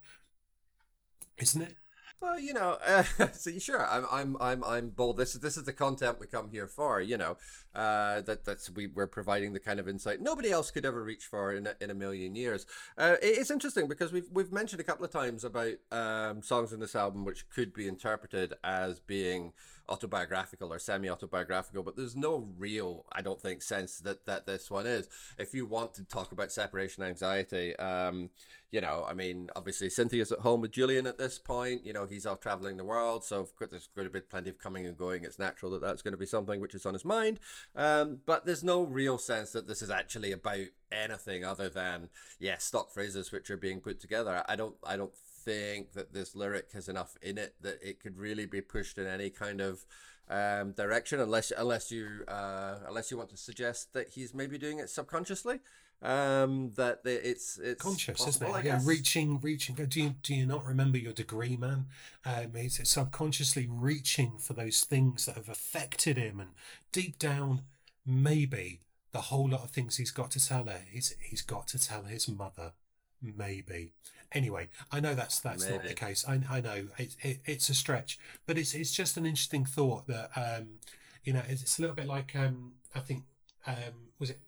isn't 1.37 1.61
it? 1.61 1.75
Well, 2.21 2.39
you 2.39 2.53
know, 2.53 2.77
uh, 2.85 3.03
so 3.33 3.51
sure, 3.59 3.85
I'm, 3.87 4.05
I'm, 4.11 4.37
I'm, 4.39 4.63
I'm 4.63 4.89
bold. 4.89 5.17
This 5.17 5.35
is 5.35 5.41
this 5.41 5.57
is 5.57 5.63
the 5.63 5.73
content 5.73 6.19
we 6.19 6.27
come 6.27 6.49
here 6.49 6.67
for. 6.67 7.01
You 7.01 7.17
know, 7.17 7.37
uh, 7.75 8.21
that 8.21 8.45
that's 8.45 8.69
we 8.69 8.87
we're 8.87 9.07
providing 9.07 9.53
the 9.53 9.59
kind 9.59 9.79
of 9.79 9.87
insight 9.87 10.21
nobody 10.21 10.51
else 10.51 10.71
could 10.71 10.85
ever 10.85 11.03
reach 11.03 11.25
for 11.25 11.53
in 11.53 11.67
a, 11.67 11.73
in 11.81 11.89
a 11.89 11.93
million 11.93 12.35
years. 12.35 12.65
Uh, 12.97 13.15
it- 13.21 13.37
it's 13.39 13.51
interesting 13.51 13.87
because 13.87 14.11
we've 14.11 14.29
we've 14.31 14.51
mentioned 14.51 14.79
a 14.79 14.83
couple 14.83 15.05
of 15.05 15.11
times 15.11 15.43
about 15.43 15.73
um, 15.91 16.41
songs 16.41 16.73
in 16.73 16.79
this 16.79 16.95
album 16.95 17.25
which 17.25 17.49
could 17.49 17.73
be 17.73 17.87
interpreted 17.87 18.53
as 18.63 18.99
being 18.99 19.53
autobiographical 19.87 20.73
or 20.73 20.79
semi-autobiographical, 20.79 21.83
but 21.83 21.95
there's 21.95 22.15
no 22.15 22.47
real, 22.57 23.05
I 23.11 23.21
don't 23.21 23.39
think, 23.39 23.61
sense 23.61 23.99
that 23.99 24.25
that 24.25 24.45
this 24.45 24.71
one 24.71 24.87
is. 24.87 25.07
If 25.37 25.53
you 25.53 25.65
want 25.65 25.93
to 25.95 26.03
talk 26.03 26.31
about 26.31 26.51
separation 26.51 27.03
anxiety, 27.03 27.75
um, 27.77 28.29
you 28.71 28.81
know, 28.81 29.05
I 29.07 29.13
mean, 29.13 29.49
obviously 29.55 29.89
Cynthia's 29.89 30.31
at 30.31 30.39
home 30.39 30.61
with 30.61 30.71
Julian 30.71 31.07
at 31.07 31.17
this 31.17 31.37
point. 31.39 31.85
You 31.85 31.93
know, 31.93 32.05
he's 32.05 32.25
off 32.25 32.39
traveling 32.41 32.77
the 32.77 32.83
world, 32.83 33.23
so 33.23 33.47
there's 33.59 33.87
going 33.95 34.07
to 34.07 34.11
be 34.13 34.19
plenty 34.21 34.49
of 34.49 34.57
coming 34.57 34.85
and 34.85 34.97
going. 34.97 35.23
It's 35.23 35.39
natural 35.39 35.71
that 35.73 35.81
that's 35.81 36.01
going 36.01 36.11
to 36.13 36.17
be 36.17 36.25
something 36.25 36.59
which 36.59 36.75
is 36.75 36.85
on 36.85 36.93
his 36.93 37.05
mind. 37.05 37.39
Um, 37.75 38.19
but 38.25 38.45
there's 38.45 38.63
no 38.63 38.83
real 38.83 39.17
sense 39.17 39.51
that 39.51 39.67
this 39.67 39.81
is 39.81 39.89
actually 39.89 40.31
about 40.31 40.67
anything 40.91 41.43
other 41.43 41.69
than 41.69 42.09
yeah, 42.39 42.57
stock 42.57 42.91
phrases 42.91 43.31
which 43.31 43.49
are 43.49 43.57
being 43.57 43.81
put 43.81 43.99
together. 43.99 44.43
I 44.47 44.55
don't, 44.55 44.75
I 44.85 44.97
don't 44.97 45.15
think 45.15 45.93
that 45.93 46.13
this 46.13 46.35
lyric 46.35 46.71
has 46.73 46.89
enough 46.89 47.17
in 47.21 47.37
it 47.37 47.55
that 47.61 47.79
it 47.81 48.01
could 48.01 48.17
really 48.17 48.45
be 48.45 48.61
pushed 48.61 48.97
in 48.97 49.05
any 49.05 49.29
kind 49.29 49.61
of 49.61 49.85
um, 50.29 50.71
direction, 50.71 51.19
unless 51.19 51.51
unless 51.55 51.91
you 51.91 52.23
uh, 52.27 52.77
unless 52.87 53.11
you 53.11 53.17
want 53.17 53.29
to 53.29 53.37
suggest 53.37 53.93
that 53.93 54.09
he's 54.09 54.33
maybe 54.33 54.57
doing 54.57 54.79
it 54.79 54.89
subconsciously. 54.89 55.59
Um, 56.01 56.71
that 56.75 57.03
the- 57.03 57.27
it's 57.27 57.57
it's 57.57 57.81
conscious, 57.81 58.23
possible, 58.23 58.49
isn't 58.49 58.61
it? 58.61 58.65
Yeah, 58.65 58.81
reaching, 58.83 59.39
reaching. 59.39 59.75
Do 59.75 59.99
you 60.01 60.09
do 60.21 60.35
you 60.35 60.45
not 60.45 60.65
remember 60.65 60.97
your 60.97 61.13
degree, 61.13 61.55
man? 61.57 61.87
Um, 62.25 62.53
he's 62.55 62.79
subconsciously 62.87 63.67
reaching 63.69 64.37
for 64.37 64.53
those 64.53 64.81
things 64.81 65.25
that 65.25 65.35
have 65.35 65.49
affected 65.49 66.17
him, 66.17 66.39
and 66.39 66.49
deep 66.91 67.17
down, 67.17 67.61
maybe 68.05 68.81
the 69.13 69.21
whole 69.21 69.49
lot 69.49 69.63
of 69.63 69.71
things 69.71 69.97
he's 69.97 70.11
got 70.11 70.29
to 70.31 70.45
tell 70.45 70.65
her. 70.65 70.81
He's 70.91 71.15
he's 71.21 71.41
got 71.41 71.67
to 71.69 71.79
tell 71.79 72.03
his 72.03 72.27
mother, 72.27 72.73
maybe. 73.21 73.93
Anyway, 74.31 74.67
I 74.91 74.99
know 74.99 75.15
that's 75.15 75.39
that's 75.39 75.63
not 75.69 75.83
the 75.83 75.93
case. 75.95 76.25
I 76.27 76.41
I 76.49 76.61
know 76.61 76.87
it, 76.97 77.15
it, 77.21 77.39
it's 77.45 77.69
a 77.69 77.73
stretch, 77.73 78.19
but 78.45 78.57
it's 78.57 78.73
it's 78.75 78.91
just 78.91 79.17
an 79.17 79.25
interesting 79.25 79.65
thought 79.65 80.07
that 80.07 80.29
um, 80.35 80.79
you 81.23 81.31
know 81.33 81.41
it's, 81.47 81.61
it's 81.61 81.79
a 81.79 81.81
little 81.81 81.95
bit 81.95 82.05
like 82.07 82.35
um, 82.35 82.73
I 82.93 82.99
think 82.99 83.23
um, 83.65 84.09
was 84.19 84.29
it 84.31 84.39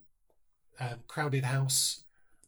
um, 0.80 1.00
Crowded 1.08 1.46
House 1.46 2.04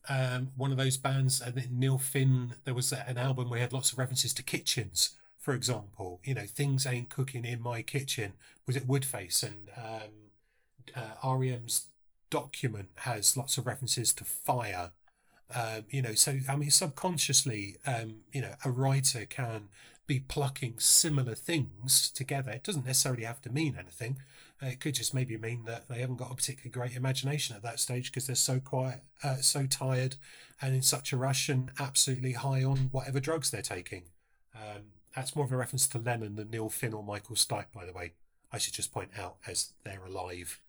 um, 0.09 0.51
one 0.57 0.71
of 0.71 0.77
those 0.77 0.97
bands, 0.97 1.39
and 1.39 1.55
then 1.55 1.67
Neil 1.71 1.97
Finn. 1.97 2.55
There 2.65 2.73
was 2.73 2.91
an 2.91 3.17
album 3.17 3.49
where 3.49 3.57
he 3.57 3.61
had 3.61 3.73
lots 3.73 3.91
of 3.91 3.99
references 3.99 4.33
to 4.33 4.43
kitchens, 4.43 5.11
for 5.37 5.53
example. 5.53 6.19
You 6.23 6.33
know, 6.33 6.45
things 6.45 6.85
ain't 6.87 7.09
cooking 7.09 7.45
in 7.45 7.61
my 7.61 7.83
kitchen. 7.83 8.33
Was 8.65 8.75
it 8.75 8.87
Woodface 8.87 9.43
and 9.43 9.69
um, 9.77 11.03
uh, 11.23 11.35
REM's 11.35 11.85
document 12.29 12.89
has 12.97 13.37
lots 13.37 13.57
of 13.57 13.67
references 13.67 14.13
to 14.13 14.23
fire. 14.23 14.91
Um, 15.53 15.85
you 15.89 16.01
know, 16.01 16.13
so 16.13 16.39
I 16.47 16.55
mean, 16.55 16.71
subconsciously, 16.71 17.77
um, 17.85 18.21
you 18.31 18.41
know, 18.41 18.55
a 18.65 18.71
writer 18.71 19.25
can 19.25 19.69
be 20.07 20.19
plucking 20.19 20.79
similar 20.79 21.35
things 21.35 22.09
together. 22.09 22.51
It 22.51 22.63
doesn't 22.63 22.85
necessarily 22.85 23.23
have 23.25 23.41
to 23.43 23.51
mean 23.51 23.75
anything. 23.77 24.17
It 24.61 24.81
could 24.81 24.95
just 24.95 25.13
maybe 25.13 25.37
mean 25.37 25.63
that 25.65 25.87
they 25.87 25.99
haven't 25.99 26.17
got 26.17 26.31
a 26.31 26.35
particularly 26.35 26.71
great 26.71 26.97
imagination 26.97 27.55
at 27.55 27.63
that 27.63 27.79
stage 27.79 28.11
because 28.11 28.27
they're 28.27 28.35
so 28.35 28.59
quiet, 28.59 29.01
uh, 29.23 29.37
so 29.37 29.65
tired, 29.65 30.15
and 30.61 30.75
in 30.75 30.81
such 30.81 31.13
a 31.13 31.17
rush 31.17 31.47
and 31.47 31.71
absolutely 31.79 32.33
high 32.33 32.63
on 32.63 32.89
whatever 32.91 33.19
drugs 33.19 33.51
they're 33.51 33.61
taking. 33.61 34.03
Um, 34.53 34.83
that's 35.15 35.35
more 35.35 35.45
of 35.45 35.51
a 35.51 35.57
reference 35.57 35.87
to 35.87 35.97
Lennon 35.97 36.35
than 36.35 36.49
Neil 36.49 36.69
Finn 36.69 36.93
or 36.93 37.03
Michael 37.03 37.35
Stipe, 37.35 37.71
by 37.73 37.85
the 37.85 37.93
way. 37.93 38.13
I 38.51 38.57
should 38.57 38.73
just 38.73 38.91
point 38.91 39.11
out 39.17 39.37
as 39.47 39.73
they're 39.83 40.05
alive. 40.05 40.59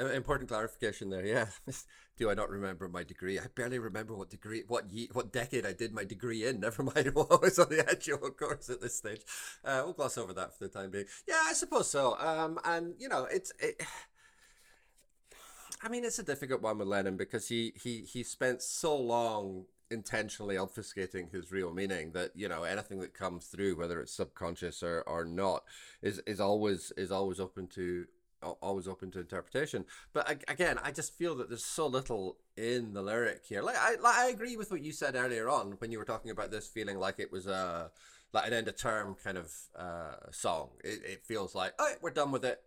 Important 0.00 0.48
clarification 0.48 1.10
there. 1.10 1.26
Yeah. 1.26 1.46
Do 2.16 2.30
I 2.30 2.34
not 2.34 2.50
remember 2.50 2.88
my 2.88 3.04
degree? 3.04 3.38
I 3.38 3.46
barely 3.54 3.78
remember 3.78 4.14
what 4.14 4.30
degree, 4.30 4.64
what 4.66 4.90
ye, 4.90 5.08
what 5.12 5.32
decade 5.32 5.64
I 5.64 5.72
did 5.72 5.92
my 5.92 6.04
degree 6.04 6.46
in. 6.46 6.60
Never 6.60 6.82
mind 6.82 7.14
what 7.14 7.42
was 7.42 7.58
on 7.58 7.68
the 7.68 7.80
actual 7.88 8.18
course 8.38 8.68
at 8.70 8.80
this 8.80 8.96
stage. 8.96 9.22
Uh, 9.64 9.82
we'll 9.84 9.92
gloss 9.92 10.18
over 10.18 10.32
that 10.34 10.56
for 10.56 10.64
the 10.64 10.70
time 10.70 10.90
being. 10.90 11.06
Yeah, 11.26 11.42
I 11.44 11.52
suppose 11.52 11.90
so. 11.90 12.16
Um, 12.18 12.58
and 12.64 12.94
you 12.98 13.08
know, 13.08 13.26
it's 13.30 13.52
it. 13.58 13.82
I 15.82 15.88
mean, 15.88 16.04
it's 16.04 16.18
a 16.18 16.24
difficult 16.24 16.60
one 16.60 16.78
with 16.78 16.88
Lennon 16.88 17.16
because 17.16 17.48
he 17.48 17.72
he 17.80 18.00
he 18.00 18.24
spent 18.24 18.62
so 18.62 18.96
long 18.96 19.66
intentionally 19.90 20.56
obfuscating 20.56 21.32
his 21.32 21.50
real 21.50 21.72
meaning 21.72 22.12
that 22.12 22.32
you 22.34 22.48
know 22.48 22.64
anything 22.64 22.98
that 23.00 23.14
comes 23.14 23.46
through, 23.46 23.76
whether 23.76 24.00
it's 24.00 24.12
subconscious 24.12 24.82
or, 24.82 25.02
or 25.02 25.24
not, 25.24 25.62
is 26.02 26.20
is 26.26 26.40
always 26.40 26.92
is 26.96 27.12
always 27.12 27.38
open 27.40 27.68
to 27.68 28.06
always 28.42 28.88
open 28.88 29.10
to 29.12 29.20
interpretation. 29.20 29.84
But 30.12 30.44
again, 30.48 30.78
I 30.82 30.90
just 30.90 31.14
feel 31.14 31.34
that 31.36 31.48
there's 31.48 31.64
so 31.64 31.86
little 31.86 32.38
in 32.56 32.94
the 32.94 33.02
lyric 33.02 33.42
here. 33.46 33.62
Like 33.62 33.76
I 33.78 33.96
like, 33.96 34.16
I 34.16 34.28
agree 34.28 34.56
with 34.56 34.70
what 34.70 34.82
you 34.82 34.92
said 34.92 35.14
earlier 35.14 35.48
on 35.48 35.72
when 35.78 35.92
you 35.92 35.98
were 35.98 36.04
talking 36.04 36.30
about 36.30 36.50
this 36.50 36.66
feeling 36.66 36.98
like 36.98 37.18
it 37.18 37.32
was 37.32 37.46
a 37.46 37.90
like 38.32 38.46
an 38.46 38.52
end 38.52 38.68
of 38.68 38.76
term 38.76 39.16
kind 39.22 39.38
of 39.38 39.52
uh, 39.76 40.30
song. 40.30 40.68
It, 40.84 41.00
it 41.04 41.24
feels 41.24 41.54
like, 41.54 41.72
oh, 41.78 41.92
we're 42.02 42.10
done 42.10 42.30
with 42.30 42.44
it 42.44 42.62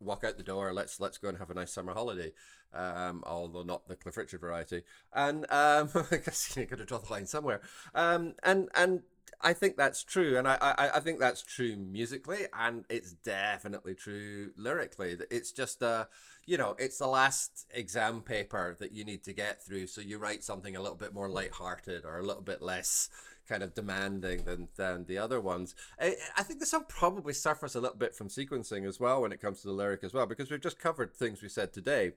walk 0.00 0.24
out 0.24 0.36
the 0.36 0.42
door. 0.42 0.72
Let's 0.72 0.98
let's 0.98 1.18
go 1.18 1.28
and 1.28 1.38
have 1.38 1.50
a 1.50 1.54
nice 1.54 1.72
summer 1.72 1.92
holiday. 1.92 2.32
Um, 2.72 3.24
although 3.26 3.64
not 3.64 3.88
the 3.88 3.96
Cliff 3.96 4.16
Richard 4.16 4.40
variety. 4.40 4.82
And 5.12 5.44
um, 5.50 5.90
I 6.10 6.16
guess 6.16 6.56
you 6.56 6.66
got 6.66 6.78
to 6.78 6.84
draw 6.84 6.98
the 6.98 7.12
line 7.12 7.26
somewhere. 7.26 7.60
Um, 7.94 8.34
and 8.42 8.68
and 8.74 9.02
I 9.40 9.52
think 9.52 9.76
that's 9.76 10.04
true, 10.04 10.36
and 10.38 10.46
I, 10.46 10.56
I 10.60 10.90
I 10.96 11.00
think 11.00 11.18
that's 11.18 11.42
true 11.42 11.76
musically, 11.76 12.46
and 12.52 12.84
it's 12.88 13.12
definitely 13.12 13.94
true 13.94 14.50
lyrically. 14.56 15.16
It's 15.30 15.52
just 15.52 15.82
uh 15.82 16.06
you 16.46 16.56
know, 16.58 16.74
it's 16.78 16.98
the 16.98 17.06
last 17.06 17.66
exam 17.72 18.22
paper 18.22 18.76
that 18.80 18.92
you 18.92 19.04
need 19.04 19.22
to 19.24 19.32
get 19.32 19.64
through, 19.64 19.86
so 19.86 20.00
you 20.00 20.18
write 20.18 20.42
something 20.44 20.76
a 20.76 20.80
little 20.80 20.96
bit 20.96 21.14
more 21.14 21.28
lighthearted 21.28 22.04
or 22.04 22.18
a 22.18 22.22
little 22.22 22.42
bit 22.42 22.60
less 22.62 23.08
kind 23.48 23.62
of 23.62 23.74
demanding 23.74 24.44
than 24.44 24.68
than 24.76 25.04
the 25.06 25.18
other 25.18 25.40
ones. 25.40 25.74
I, 26.00 26.16
I 26.36 26.42
think 26.42 26.60
the 26.60 26.66
song 26.66 26.84
probably 26.88 27.32
suffers 27.32 27.74
a 27.74 27.80
little 27.80 27.96
bit 27.96 28.14
from 28.14 28.28
sequencing 28.28 28.86
as 28.86 29.00
well 29.00 29.22
when 29.22 29.32
it 29.32 29.40
comes 29.40 29.60
to 29.62 29.68
the 29.68 29.74
lyric 29.74 30.04
as 30.04 30.14
well, 30.14 30.26
because 30.26 30.50
we've 30.50 30.60
just 30.60 30.78
covered 30.78 31.14
things 31.14 31.42
we 31.42 31.48
said 31.48 31.72
today. 31.72 32.12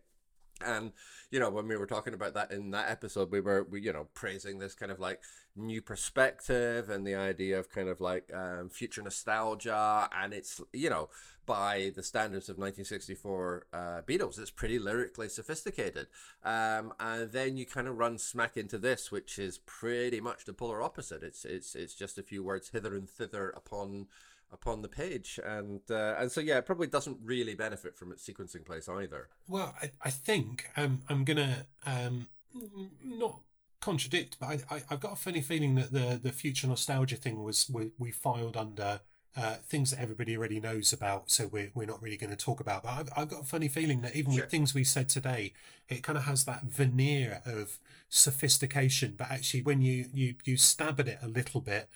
And 0.65 0.91
you 1.31 1.39
know, 1.39 1.50
when 1.50 1.67
we 1.67 1.77
were 1.77 1.88
talking 1.88 2.13
about 2.13 2.33
that 2.36 2.51
in 2.51 2.72
that 2.72 2.89
episode, 2.89 3.31
we 3.31 3.41
were 3.41 3.63
we 3.63 3.81
you 3.81 3.93
know 3.93 4.07
praising 4.13 4.60
this 4.60 4.75
kind 4.75 4.91
of 4.91 5.00
like 5.00 5.22
new 5.55 5.81
perspective 5.81 6.89
and 6.89 7.05
the 7.05 7.15
idea 7.15 7.60
of 7.60 7.69
kind 7.69 7.89
of 7.89 8.01
like 8.01 8.29
um, 8.33 8.69
future 8.69 9.01
nostalgia, 9.01 10.10
and 10.15 10.33
it's 10.33 10.62
you 10.72 10.89
know 10.89 11.10
by 11.45 11.91
the 11.95 12.03
standards 12.03 12.48
of 12.50 12.57
1964 12.57 13.65
uh, 13.74 13.77
Beatles, 14.07 14.39
it's 14.39 14.51
pretty 14.51 14.79
lyrically 14.79 15.27
sophisticated. 15.27 16.07
Um, 16.43 16.93
and 17.00 17.31
then 17.31 17.57
you 17.57 17.65
kind 17.65 17.88
of 17.88 17.98
run 17.98 18.17
smack 18.17 18.55
into 18.55 18.77
this, 18.77 19.12
which 19.12 19.38
is 19.38 19.57
pretty 19.57 20.22
much 20.22 20.45
the 20.45 20.53
polar 20.53 20.81
opposite. 20.81 21.24
It's 21.24 21.45
it's 21.45 21.75
it's 21.75 21.95
just 21.95 22.17
a 22.17 22.24
few 22.24 22.43
words 22.43 22.69
hither 22.69 22.95
and 22.95 23.10
thither 23.10 23.50
upon 23.50 24.07
upon 24.53 24.81
the 24.81 24.88
page, 24.88 25.39
and 25.43 25.81
uh, 25.89 26.15
and 26.19 26.31
so 26.31 26.39
yeah, 26.41 26.57
it 26.57 26.65
probably 26.65 26.88
doesn't 26.88 27.17
really 27.24 27.55
benefit 27.55 27.98
from 27.98 28.12
its 28.12 28.27
sequencing 28.27 28.65
place 28.65 28.88
either. 28.88 29.29
Well, 29.48 29.74
I, 29.81 29.91
I 30.01 30.10
think 30.10 30.69
um, 30.77 31.01
I'm 31.10 31.24
gonna 31.24 31.65
um, 31.86 32.27
not 33.03 33.41
contradict, 33.81 34.38
but 34.39 34.48
I, 34.48 34.60
I, 34.75 34.83
I've 34.91 35.00
got 35.00 35.13
a 35.13 35.17
funny 35.17 35.41
feeling 35.41 35.75
that 35.75 35.91
the 35.91 36.19
the 36.22 36.31
future 36.31 36.67
nostalgia 36.67 37.15
thing 37.17 37.43
was 37.43 37.69
we, 37.69 37.91
we 37.98 38.12
filed 38.12 38.55
under 38.55 39.01
uh, 39.36 39.55
things 39.67 39.89
that 39.91 40.00
everybody 40.00 40.38
already 40.38 40.60
knows 40.60 40.93
about, 40.93 41.31
so 41.31 41.48
we're 41.48 41.72
we're 41.74 41.88
not 41.88 42.01
really 42.01 42.17
going 42.17 42.29
to 42.29 42.36
talk 42.38 42.60
about. 42.60 42.83
But 42.83 42.91
I've, 42.91 43.10
I've 43.17 43.29
got 43.29 43.41
a 43.41 43.45
funny 43.45 43.67
feeling 43.67 44.01
that 44.01 44.15
even 44.15 44.31
Sure. 44.33 44.43
with 44.43 44.51
things 44.51 44.74
we 44.74 44.83
said 44.83 45.10
today, 45.10 45.53
it 45.89 46.03
kind 46.03 46.17
of 46.17 46.25
has 46.25 46.45
that 46.45 46.63
veneer 46.65 47.41
of 47.45 47.79
sophistication, 48.10 49.15
but 49.17 49.29
actually 49.31 49.63
when 49.63 49.81
you 49.81 50.05
you 50.13 50.36
you 50.45 50.55
stab 50.57 51.00
at 51.00 51.07
it 51.07 51.19
a 51.22 51.27
little 51.27 51.62
bit. 51.62 51.89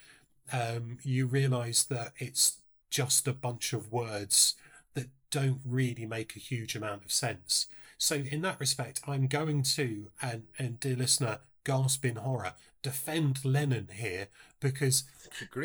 Um, 0.52 0.98
you 1.02 1.26
realise 1.26 1.82
that 1.84 2.12
it's 2.18 2.58
just 2.90 3.28
a 3.28 3.32
bunch 3.32 3.72
of 3.72 3.92
words 3.92 4.54
that 4.94 5.08
don't 5.30 5.60
really 5.64 6.06
make 6.06 6.36
a 6.36 6.40
huge 6.40 6.74
amount 6.74 7.04
of 7.04 7.12
sense. 7.12 7.66
So 7.98 8.16
in 8.16 8.42
that 8.42 8.60
respect, 8.60 9.00
I'm 9.06 9.26
going 9.26 9.62
to 9.62 10.10
and 10.22 10.44
and 10.58 10.78
dear 10.80 10.96
listener, 10.96 11.40
gasp 11.64 12.04
in 12.04 12.16
horror, 12.16 12.54
defend 12.82 13.44
Lennon 13.44 13.88
here 13.92 14.28
because 14.60 15.04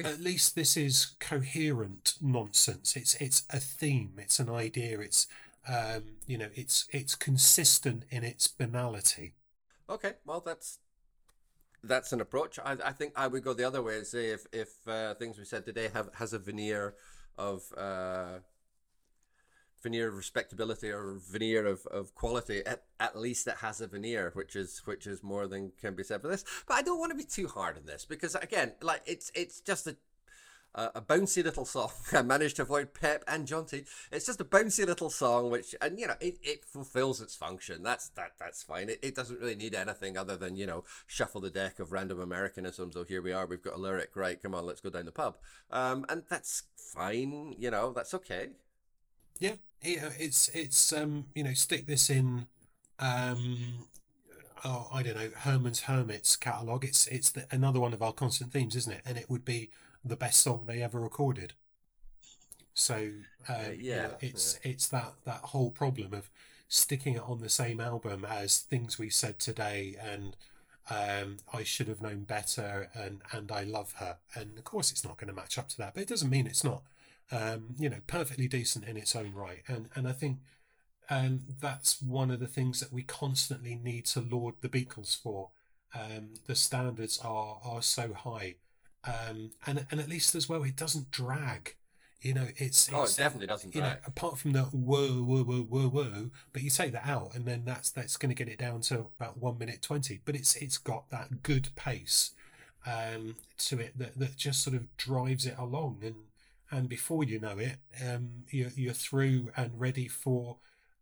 at 0.03 0.19
least 0.19 0.55
this 0.55 0.75
is 0.75 1.15
coherent 1.19 2.15
nonsense. 2.21 2.95
It's 2.95 3.15
it's 3.15 3.43
a 3.49 3.59
theme, 3.59 4.13
it's 4.17 4.39
an 4.39 4.49
idea, 4.49 4.99
it's 4.99 5.27
um, 5.67 6.17
you 6.27 6.37
know, 6.37 6.49
it's 6.55 6.87
it's 6.91 7.15
consistent 7.15 8.03
in 8.09 8.23
its 8.23 8.47
banality. 8.47 9.33
Okay, 9.89 10.13
well 10.25 10.41
that's 10.45 10.79
that's 11.83 12.13
an 12.13 12.21
approach. 12.21 12.59
I, 12.63 12.77
I 12.83 12.91
think 12.91 13.13
I 13.15 13.27
would 13.27 13.43
go 13.43 13.53
the 13.53 13.65
other 13.65 13.81
way 13.81 13.97
and 13.97 14.07
say 14.07 14.29
if 14.29 14.45
if 14.51 14.87
uh, 14.87 15.13
things 15.15 15.37
we 15.37 15.45
said 15.45 15.65
today 15.65 15.89
have 15.93 16.09
has 16.15 16.33
a 16.33 16.39
veneer 16.39 16.95
of 17.37 17.63
uh, 17.77 18.39
veneer 19.83 20.07
of 20.07 20.15
respectability 20.15 20.89
or 20.89 21.19
veneer 21.29 21.67
of, 21.67 21.85
of 21.87 22.15
quality 22.15 22.65
at, 22.65 22.83
at 22.99 23.17
least 23.17 23.47
it 23.47 23.57
has 23.57 23.81
a 23.81 23.87
veneer 23.87 24.31
which 24.33 24.55
is 24.55 24.81
which 24.85 25.05
is 25.05 25.21
more 25.21 25.45
than 25.45 25.71
can 25.79 25.93
be 25.93 26.03
said 26.03 26.21
for 26.21 26.29
this 26.29 26.45
but 26.67 26.75
i 26.75 26.81
don't 26.81 26.99
want 26.99 27.11
to 27.11 27.17
be 27.17 27.23
too 27.23 27.47
hard 27.47 27.77
on 27.77 27.85
this 27.85 28.05
because 28.05 28.33
again 28.35 28.71
like 28.81 29.01
it's 29.05 29.31
it's 29.35 29.59
just 29.59 29.85
a 29.85 29.97
a 30.75 31.01
bouncy 31.01 31.43
little 31.43 31.65
song. 31.65 31.91
I 32.13 32.21
managed 32.21 32.55
to 32.57 32.63
avoid 32.63 32.93
Pep 32.93 33.23
and 33.27 33.47
Jaunty. 33.47 33.85
It's 34.11 34.25
just 34.25 34.41
a 34.41 34.45
bouncy 34.45 34.85
little 34.85 35.09
song, 35.09 35.51
which 35.51 35.75
and 35.81 35.99
you 35.99 36.07
know 36.07 36.15
it, 36.19 36.39
it 36.41 36.65
fulfills 36.65 37.21
its 37.21 37.35
function. 37.35 37.83
That's 37.83 38.09
that 38.09 38.31
that's 38.39 38.63
fine. 38.63 38.89
It, 38.89 38.99
it 39.01 39.15
doesn't 39.15 39.39
really 39.39 39.55
need 39.55 39.75
anything 39.75 40.17
other 40.17 40.35
than 40.35 40.55
you 40.55 40.65
know 40.65 40.83
shuffle 41.05 41.41
the 41.41 41.49
deck 41.49 41.79
of 41.79 41.91
random 41.91 42.19
Americanisms. 42.19 42.95
Oh, 42.95 43.03
here 43.03 43.21
we 43.21 43.33
are. 43.33 43.45
We've 43.45 43.61
got 43.61 43.75
a 43.75 43.77
lyric. 43.77 44.15
Right, 44.15 44.41
come 44.41 44.55
on, 44.55 44.65
let's 44.65 44.81
go 44.81 44.89
down 44.89 45.05
the 45.05 45.11
pub. 45.11 45.37
Um, 45.71 46.05
and 46.09 46.23
that's 46.29 46.63
fine. 46.75 47.55
You 47.57 47.71
know, 47.71 47.93
that's 47.93 48.13
okay. 48.15 48.49
Yeah, 49.39 49.55
it's 49.81 50.49
it's 50.49 50.93
um 50.93 51.25
you 51.35 51.43
know 51.43 51.53
stick 51.53 51.87
this 51.87 52.09
in 52.09 52.47
um 52.99 53.87
oh 54.63 54.87
I 54.93 55.03
don't 55.03 55.15
know 55.17 55.29
Herman's 55.35 55.81
Hermits 55.81 56.35
catalog. 56.35 56.83
It's 56.83 57.07
it's 57.07 57.31
the, 57.31 57.45
another 57.51 57.79
one 57.79 57.93
of 57.93 58.01
our 58.01 58.13
constant 58.13 58.51
themes, 58.51 58.75
isn't 58.75 58.93
it? 58.93 59.01
And 59.05 59.17
it 59.17 59.29
would 59.29 59.45
be 59.45 59.69
the 60.03 60.15
best 60.15 60.41
song 60.41 60.65
they 60.65 60.81
ever 60.81 60.99
recorded. 60.99 61.53
So 62.73 63.11
uh, 63.47 63.53
uh, 63.53 63.71
yeah, 63.77 64.09
it's 64.19 64.59
yeah. 64.63 64.71
it's 64.71 64.87
that 64.89 65.13
that 65.25 65.41
whole 65.41 65.71
problem 65.71 66.13
of 66.13 66.29
sticking 66.67 67.15
it 67.15 67.23
on 67.25 67.39
the 67.39 67.49
same 67.49 67.79
album 67.79 68.25
as 68.27 68.57
things 68.59 68.97
we 68.97 69.09
said 69.09 69.37
today 69.37 69.95
and 70.01 70.35
um, 70.89 71.37
I 71.53 71.63
should 71.63 71.87
have 71.87 72.01
known 72.01 72.23
better 72.23 72.89
and 72.95 73.21
and 73.31 73.51
I 73.51 73.63
love 73.63 73.93
her 73.97 74.17
and 74.33 74.57
of 74.57 74.63
course 74.63 74.91
it's 74.91 75.05
not 75.05 75.17
going 75.17 75.27
to 75.27 75.35
match 75.35 75.59
up 75.59 75.69
to 75.69 75.77
that 75.77 75.93
but 75.93 76.01
it 76.01 76.09
doesn't 76.09 76.31
mean 76.31 76.47
it's 76.47 76.63
not 76.63 76.81
um, 77.33 77.75
you 77.79 77.89
know, 77.89 78.01
perfectly 78.07 78.47
decent 78.47 78.85
in 78.85 78.97
its 78.97 79.15
own 79.15 79.33
right. 79.33 79.63
And 79.67 79.89
and 79.95 80.07
I 80.07 80.11
think 80.11 80.39
um, 81.09 81.41
that's 81.59 82.01
one 82.01 82.31
of 82.31 82.39
the 82.39 82.47
things 82.47 82.79
that 82.79 82.93
we 82.93 83.03
constantly 83.03 83.75
need 83.75 84.05
to 84.07 84.21
laud 84.21 84.55
the 84.61 84.69
Beatles 84.69 85.19
for. 85.19 85.49
Um, 85.95 86.35
the 86.47 86.55
standards 86.55 87.19
are 87.23 87.59
are 87.63 87.81
so 87.81 88.13
high, 88.13 88.55
um, 89.05 89.51
and 89.65 89.85
and 89.91 89.99
at 89.99 90.09
least 90.09 90.35
as 90.35 90.47
well, 90.47 90.63
it 90.63 90.75
doesn't 90.75 91.11
drag. 91.11 91.75
You 92.21 92.33
know, 92.33 92.47
it's, 92.55 92.87
it's 92.87 92.93
oh, 92.93 93.03
it 93.03 93.15
definitely 93.17 93.47
doesn't. 93.47 93.75
You 93.75 93.81
drag. 93.81 93.93
know, 93.95 93.99
apart 94.05 94.37
from 94.37 94.53
the 94.53 94.63
whoa, 94.63 95.23
whoa, 95.23 95.43
whoa, 95.43 95.63
whoa, 95.63 95.89
whoa, 95.89 96.29
but 96.53 96.61
you 96.61 96.69
take 96.69 96.93
that 96.93 97.05
out, 97.05 97.35
and 97.35 97.45
then 97.45 97.63
that's 97.65 97.89
that's 97.89 98.15
going 98.15 98.29
to 98.29 98.35
get 98.35 98.47
it 98.47 98.57
down 98.57 98.81
to 98.81 99.07
about 99.19 99.37
one 99.37 99.57
minute 99.57 99.81
twenty. 99.81 100.21
But 100.23 100.35
it's 100.35 100.55
it's 100.55 100.77
got 100.77 101.09
that 101.09 101.43
good 101.43 101.69
pace 101.75 102.31
um, 102.85 103.35
to 103.57 103.79
it 103.79 103.97
that 103.97 104.17
that 104.17 104.37
just 104.37 104.63
sort 104.63 104.75
of 104.75 104.95
drives 104.95 105.45
it 105.45 105.55
along, 105.57 105.99
and 106.01 106.15
and 106.71 106.87
before 106.87 107.25
you 107.25 107.39
know 107.39 107.57
it, 107.57 107.77
um, 108.01 108.45
you're, 108.49 108.71
you're 108.75 108.93
through 108.93 109.49
and 109.57 109.79
ready 109.79 110.07
for 110.07 110.57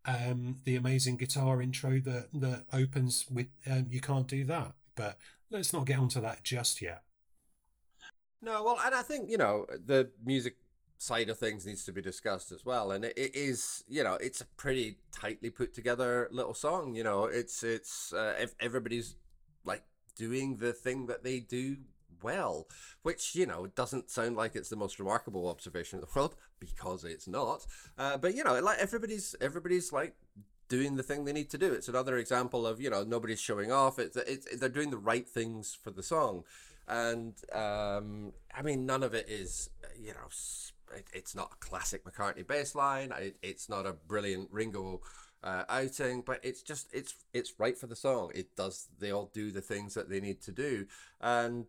um, 0.06 0.58
the 0.66 0.76
amazing 0.76 1.18
guitar 1.18 1.62
intro 1.62 2.00
that 2.00 2.30
that 2.34 2.66
opens 2.74 3.26
with 3.30 3.48
um, 3.70 3.86
"You 3.92 4.02
Can't 4.02 4.28
Do 4.28 4.44
That." 4.46 4.74
But 4.96 5.18
let's 5.52 5.72
not 5.72 5.86
get 5.86 6.00
onto 6.00 6.20
that 6.22 6.44
just 6.44 6.82
yet. 6.82 7.04
No, 8.42 8.64
well, 8.64 8.80
and 8.84 8.96
I 8.96 9.02
think 9.02 9.30
you 9.30 9.38
know 9.38 9.66
the 9.70 10.10
music 10.24 10.56
side 10.98 11.30
of 11.30 11.38
things 11.38 11.66
needs 11.66 11.84
to 11.86 11.92
be 11.92 12.02
discussed 12.02 12.52
as 12.52 12.66
well, 12.66 12.92
and 12.92 13.06
it, 13.06 13.14
it 13.18 13.36
is 13.36 13.84
you 13.88 14.04
know 14.04 14.16
it's 14.16 14.42
a 14.42 14.46
pretty 14.58 14.98
tightly 15.12 15.50
put 15.50 15.74
together 15.74 16.28
little 16.32 16.54
song. 16.54 16.96
You 16.96 17.04
know, 17.04 17.26
it's 17.26 17.64
it's 17.64 18.14
uh, 18.14 18.48
everybody's 18.60 19.16
like 19.64 19.84
doing 20.16 20.58
the 20.58 20.74
thing 20.74 21.08
that 21.08 21.24
they 21.24 21.40
do 21.40 21.78
well, 22.24 22.68
which, 23.02 23.36
you 23.36 23.46
know, 23.46 23.68
doesn't 23.68 24.10
sound 24.10 24.36
like 24.36 24.56
it's 24.56 24.70
the 24.70 24.76
most 24.76 25.00
remarkable 25.00 25.48
observation 25.48 25.98
in 25.98 26.02
the 26.02 26.08
world 26.16 26.36
because 26.60 27.04
it's 27.04 27.28
not. 27.28 27.66
Uh, 27.98 28.18
but, 28.18 28.36
you 28.36 28.44
know, 28.44 28.60
like 28.60 28.80
everybody's, 28.80 29.36
everybody's 29.42 29.92
like 29.92 30.16
doing 30.70 30.96
the 30.96 31.04
thing 31.04 31.26
they 31.26 31.34
need 31.34 31.50
to 31.50 31.58
do. 31.58 31.74
It's 31.74 31.88
another 31.90 32.18
example 32.18 32.66
of, 32.66 32.80
you 32.80 32.90
know, 32.90 33.04
nobody's 33.04 33.42
showing 33.42 33.72
off. 33.72 34.00
It's, 34.00 34.18
it's, 34.18 34.58
they're 34.58 34.70
doing 34.70 34.92
the 34.92 34.98
right 34.98 35.28
things 35.28 35.78
for 35.82 35.92
the 35.92 36.04
song. 36.04 36.44
And, 36.92 37.34
um, 37.54 38.34
I 38.54 38.62
mean, 38.62 38.86
none 38.86 39.02
of 39.02 39.14
it 39.14 39.30
is, 39.30 39.70
you 39.98 40.10
know, 40.10 40.28
it, 40.94 41.06
it's 41.14 41.34
not 41.34 41.54
a 41.54 41.66
classic 41.66 42.04
McCartney 42.04 42.46
bass 42.46 42.76
line. 42.76 43.14
It, 43.18 43.38
it's 43.42 43.70
not 43.70 43.86
a 43.86 43.94
brilliant 43.94 44.50
Ringo 44.52 45.00
uh, 45.44 45.64
outing, 45.70 46.22
but 46.22 46.40
it's 46.44 46.62
just 46.62 46.94
it's 46.94 47.16
it's 47.34 47.54
right 47.58 47.78
for 47.78 47.88
the 47.88 47.96
song. 47.96 48.32
It 48.36 48.56
does. 48.56 48.90
They 49.00 49.12
all 49.12 49.32
do 49.34 49.52
the 49.52 49.62
things 49.62 49.94
that 49.94 50.10
they 50.10 50.20
need 50.20 50.42
to 50.42 50.52
do, 50.52 50.86
and 51.20 51.66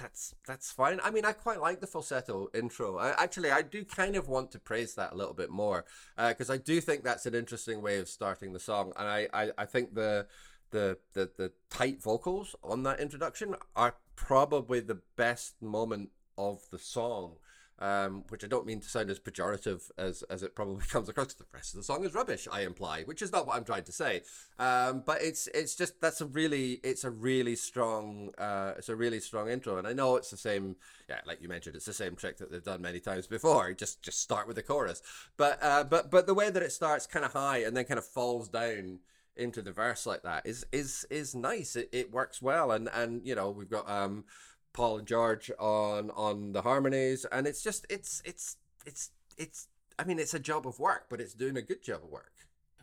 that's 0.00 0.34
that's 0.46 0.70
fine. 0.70 1.00
I 1.02 1.10
mean, 1.10 1.24
I 1.24 1.32
quite 1.32 1.60
like 1.60 1.80
the 1.80 1.86
falsetto 1.86 2.48
intro. 2.54 2.98
I, 2.98 3.10
actually, 3.22 3.50
I 3.50 3.62
do 3.62 3.84
kind 3.84 4.16
of 4.16 4.28
want 4.28 4.52
to 4.52 4.58
praise 4.58 4.94
that 4.94 5.12
a 5.12 5.16
little 5.16 5.34
bit 5.34 5.50
more 5.50 5.84
because 6.16 6.48
uh, 6.48 6.54
I 6.54 6.56
do 6.56 6.80
think 6.80 7.04
that's 7.04 7.26
an 7.26 7.34
interesting 7.34 7.82
way 7.82 7.98
of 7.98 8.08
starting 8.08 8.52
the 8.52 8.60
song, 8.60 8.92
and 8.96 9.08
I, 9.08 9.28
I, 9.32 9.50
I 9.58 9.64
think 9.66 9.94
the, 9.94 10.26
the 10.70 10.98
the 11.14 11.30
the 11.36 11.52
tight 11.70 12.02
vocals 12.02 12.54
on 12.62 12.82
that 12.84 13.00
introduction 13.00 13.54
are 13.76 13.96
probably 14.16 14.80
the 14.80 15.00
best 15.16 15.60
moment 15.62 16.10
of 16.36 16.62
the 16.70 16.78
song 16.78 17.36
um, 17.80 18.24
which 18.28 18.44
I 18.44 18.46
don't 18.46 18.66
mean 18.66 18.80
to 18.80 18.88
sound 18.88 19.10
as 19.10 19.18
pejorative 19.18 19.90
as, 19.96 20.22
as 20.24 20.42
it 20.42 20.54
probably 20.54 20.84
comes 20.88 21.08
across. 21.08 21.32
The 21.34 21.44
rest 21.52 21.74
of 21.74 21.78
the 21.78 21.84
song 21.84 22.04
is 22.04 22.14
rubbish, 22.14 22.46
I 22.50 22.62
imply, 22.62 23.02
which 23.04 23.22
is 23.22 23.32
not 23.32 23.46
what 23.46 23.56
I'm 23.56 23.64
trying 23.64 23.84
to 23.84 23.92
say. 23.92 24.22
Um, 24.58 25.02
but 25.04 25.22
it's 25.22 25.46
it's 25.48 25.74
just 25.74 26.00
that's 26.00 26.20
a 26.20 26.26
really 26.26 26.80
it's 26.84 27.04
a 27.04 27.10
really 27.10 27.56
strong 27.56 28.30
uh, 28.36 28.74
it's 28.76 28.88
a 28.88 28.96
really 28.96 29.20
strong 29.20 29.48
intro, 29.48 29.78
and 29.78 29.86
I 29.86 29.92
know 29.92 30.16
it's 30.16 30.30
the 30.30 30.36
same. 30.36 30.76
Yeah, 31.08 31.20
like 31.26 31.40
you 31.40 31.48
mentioned, 31.48 31.76
it's 31.76 31.86
the 31.86 31.92
same 31.92 32.16
trick 32.16 32.36
that 32.38 32.52
they've 32.52 32.62
done 32.62 32.82
many 32.82 33.00
times 33.00 33.26
before. 33.26 33.72
Just 33.72 34.02
just 34.02 34.20
start 34.20 34.46
with 34.46 34.56
the 34.56 34.62
chorus, 34.62 35.02
but 35.36 35.58
uh, 35.62 35.84
but 35.84 36.10
but 36.10 36.26
the 36.26 36.34
way 36.34 36.50
that 36.50 36.62
it 36.62 36.72
starts 36.72 37.06
kind 37.06 37.24
of 37.24 37.32
high 37.32 37.58
and 37.58 37.76
then 37.76 37.84
kind 37.84 37.98
of 37.98 38.04
falls 38.04 38.48
down 38.48 38.98
into 39.36 39.62
the 39.62 39.72
verse 39.72 40.06
like 40.06 40.22
that 40.22 40.46
is 40.46 40.66
is 40.72 41.06
is 41.10 41.34
nice. 41.34 41.76
It, 41.76 41.88
it 41.92 42.12
works 42.12 42.42
well, 42.42 42.72
and 42.72 42.88
and 42.92 43.26
you 43.26 43.34
know 43.34 43.50
we've 43.50 43.70
got 43.70 43.88
um 43.88 44.24
Paul 44.72 44.98
and 44.98 45.06
George 45.06 45.50
on 45.58 46.10
on 46.10 46.52
the 46.52 46.62
harmonies, 46.62 47.24
and 47.30 47.46
it's 47.46 47.62
just 47.62 47.86
it's 47.90 48.22
it's 48.24 48.56
it's 48.86 49.10
it's. 49.36 49.68
I 49.98 50.04
mean, 50.04 50.18
it's 50.18 50.32
a 50.32 50.38
job 50.38 50.66
of 50.66 50.78
work, 50.78 51.06
but 51.10 51.20
it's 51.20 51.34
doing 51.34 51.58
a 51.58 51.62
good 51.62 51.82
job 51.82 52.00
of 52.02 52.10
work. 52.10 52.32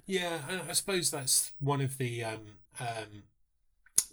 Yeah, 0.06 0.40
I 0.70 0.74
suppose 0.74 1.12
that's 1.12 1.52
one 1.60 1.82
of 1.82 1.98
the 1.98 2.24
um, 2.24 2.42
um, 2.80 3.24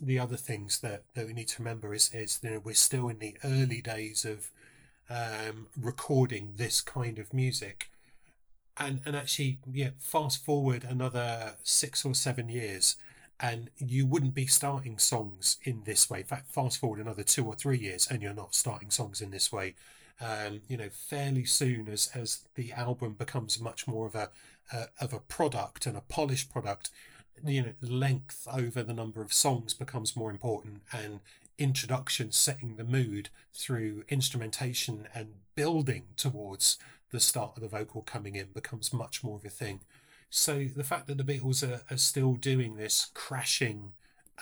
the 0.00 0.18
other 0.18 0.36
things 0.36 0.80
that, 0.80 1.04
that 1.14 1.26
we 1.26 1.32
need 1.32 1.48
to 1.48 1.62
remember 1.62 1.94
is 1.94 2.12
is 2.12 2.40
you 2.42 2.50
know 2.50 2.60
we're 2.62 2.74
still 2.74 3.08
in 3.08 3.18
the 3.18 3.36
early 3.44 3.80
days 3.80 4.24
of 4.24 4.50
um, 5.08 5.68
recording 5.80 6.54
this 6.56 6.80
kind 6.80 7.18
of 7.18 7.32
music, 7.32 7.90
and 8.76 9.00
and 9.04 9.16
actually 9.16 9.58
yeah, 9.70 9.90
fast 9.98 10.44
forward 10.44 10.84
another 10.84 11.54
six 11.62 12.04
or 12.04 12.14
seven 12.14 12.48
years, 12.48 12.96
and 13.38 13.70
you 13.78 14.06
wouldn't 14.06 14.34
be 14.34 14.46
starting 14.46 14.98
songs 14.98 15.58
in 15.62 15.82
this 15.84 16.10
way. 16.10 16.20
In 16.20 16.24
fact, 16.24 16.50
fast 16.50 16.78
forward 16.78 17.00
another 17.00 17.22
two 17.22 17.46
or 17.46 17.54
three 17.54 17.78
years, 17.78 18.06
and 18.10 18.22
you're 18.22 18.34
not 18.34 18.54
starting 18.54 18.90
songs 18.90 19.20
in 19.20 19.30
this 19.30 19.52
way. 19.52 19.74
Um, 20.20 20.60
you 20.68 20.76
know, 20.76 20.88
fairly 20.90 21.44
soon 21.44 21.88
as 21.88 22.10
as 22.14 22.44
the 22.54 22.72
album 22.72 23.14
becomes 23.14 23.60
much 23.60 23.86
more 23.86 24.06
of 24.06 24.14
a 24.14 24.30
uh, 24.72 24.86
of 25.00 25.12
a 25.12 25.20
product 25.20 25.86
and 25.86 25.96
a 25.96 26.00
polished 26.02 26.50
product, 26.52 26.90
you 27.44 27.62
know, 27.62 27.72
length 27.80 28.46
over 28.50 28.82
the 28.82 28.94
number 28.94 29.20
of 29.22 29.32
songs 29.32 29.74
becomes 29.74 30.16
more 30.16 30.30
important, 30.30 30.82
and 30.92 31.20
introduction, 31.58 32.32
setting 32.32 32.76
the 32.76 32.84
mood 32.84 33.28
through 33.52 34.04
instrumentation 34.08 35.06
and 35.14 35.34
building 35.54 36.04
towards 36.16 36.78
the 37.14 37.20
start 37.20 37.52
of 37.56 37.62
the 37.62 37.68
vocal 37.68 38.02
coming 38.02 38.34
in 38.34 38.48
becomes 38.52 38.92
much 38.92 39.22
more 39.22 39.36
of 39.36 39.44
a 39.44 39.48
thing. 39.48 39.80
So 40.30 40.64
the 40.64 40.82
fact 40.82 41.06
that 41.06 41.16
the 41.16 41.22
Beatles 41.22 41.62
are, 41.62 41.82
are 41.88 41.96
still 41.96 42.34
doing 42.34 42.74
this 42.74 43.12
crashing, 43.14 43.92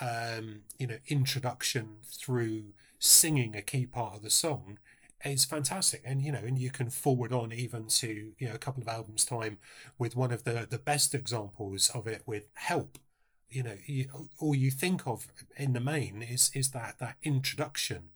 um, 0.01 0.61
you 0.79 0.87
know, 0.87 0.97
introduction 1.07 1.97
through 2.03 2.73
singing 2.97 3.55
a 3.55 3.61
key 3.61 3.85
part 3.85 4.15
of 4.15 4.23
the 4.23 4.31
song 4.31 4.79
is 5.23 5.45
fantastic. 5.45 6.01
And 6.03 6.19
you 6.19 6.31
know, 6.31 6.39
and 6.39 6.57
you 6.57 6.71
can 6.71 6.89
forward 6.89 7.31
on 7.31 7.53
even 7.53 7.87
to 7.89 8.33
you 8.39 8.49
know 8.49 8.55
a 8.55 8.57
couple 8.57 8.81
of 8.81 8.89
albums 8.89 9.23
time 9.23 9.59
with 9.99 10.15
one 10.15 10.31
of 10.31 10.43
the 10.43 10.67
the 10.67 10.79
best 10.79 11.13
examples 11.13 11.91
of 11.93 12.07
it 12.07 12.23
with 12.25 12.47
Help. 12.55 12.97
You 13.51 13.61
know, 13.61 13.77
you, 13.85 14.07
all 14.39 14.55
you 14.55 14.71
think 14.71 15.05
of 15.05 15.27
in 15.55 15.73
the 15.73 15.79
main 15.79 16.23
is 16.23 16.49
is 16.55 16.71
that 16.71 16.95
that 16.99 17.17
introduction 17.21 18.09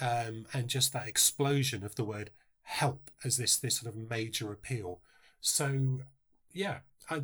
um, 0.00 0.46
and 0.52 0.66
just 0.66 0.92
that 0.92 1.06
explosion 1.06 1.84
of 1.84 1.94
the 1.94 2.04
word 2.04 2.30
help 2.64 3.10
as 3.24 3.36
this 3.36 3.56
this 3.56 3.76
sort 3.76 3.94
of 3.94 4.10
major 4.10 4.52
appeal. 4.52 5.00
So 5.40 6.00
yeah, 6.52 6.78
I, 7.10 7.22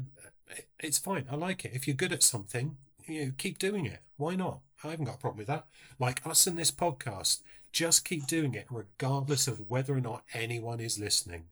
it's 0.78 0.98
fine. 0.98 1.26
I 1.30 1.36
like 1.36 1.64
it. 1.64 1.72
If 1.74 1.86
you're 1.86 1.96
good 1.96 2.12
at 2.12 2.22
something, 2.22 2.76
you 3.06 3.26
know, 3.26 3.32
keep 3.36 3.58
doing 3.58 3.86
it. 3.86 4.00
Why 4.16 4.36
not? 4.36 4.60
I 4.84 4.88
haven't 4.88 5.06
got 5.06 5.16
a 5.16 5.18
problem 5.18 5.38
with 5.38 5.46
that. 5.48 5.66
Like 5.98 6.26
us 6.26 6.46
in 6.46 6.56
this 6.56 6.70
podcast, 6.70 7.40
just 7.72 8.04
keep 8.04 8.26
doing 8.26 8.54
it 8.54 8.66
regardless 8.70 9.46
of 9.46 9.70
whether 9.70 9.94
or 9.94 10.00
not 10.00 10.24
anyone 10.32 10.80
is 10.80 10.98
listening. 10.98 11.44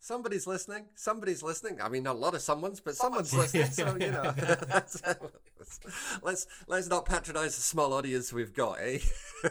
Somebody's 0.00 0.48
listening. 0.48 0.86
Somebody's 0.96 1.44
listening. 1.44 1.80
I 1.80 1.88
mean, 1.88 2.02
not 2.02 2.16
a 2.16 2.18
lot 2.18 2.34
of 2.34 2.40
someone's, 2.40 2.80
but 2.80 2.96
someone's 2.96 3.32
listening. 3.32 3.70
So 3.70 3.96
you 4.00 4.10
know, 4.10 4.34
let's 6.22 6.46
let's 6.66 6.88
not 6.88 7.04
patronise 7.04 7.54
the 7.54 7.62
small 7.62 7.92
audience 7.92 8.32
we've 8.32 8.52
got, 8.52 8.78
eh? 8.80 8.98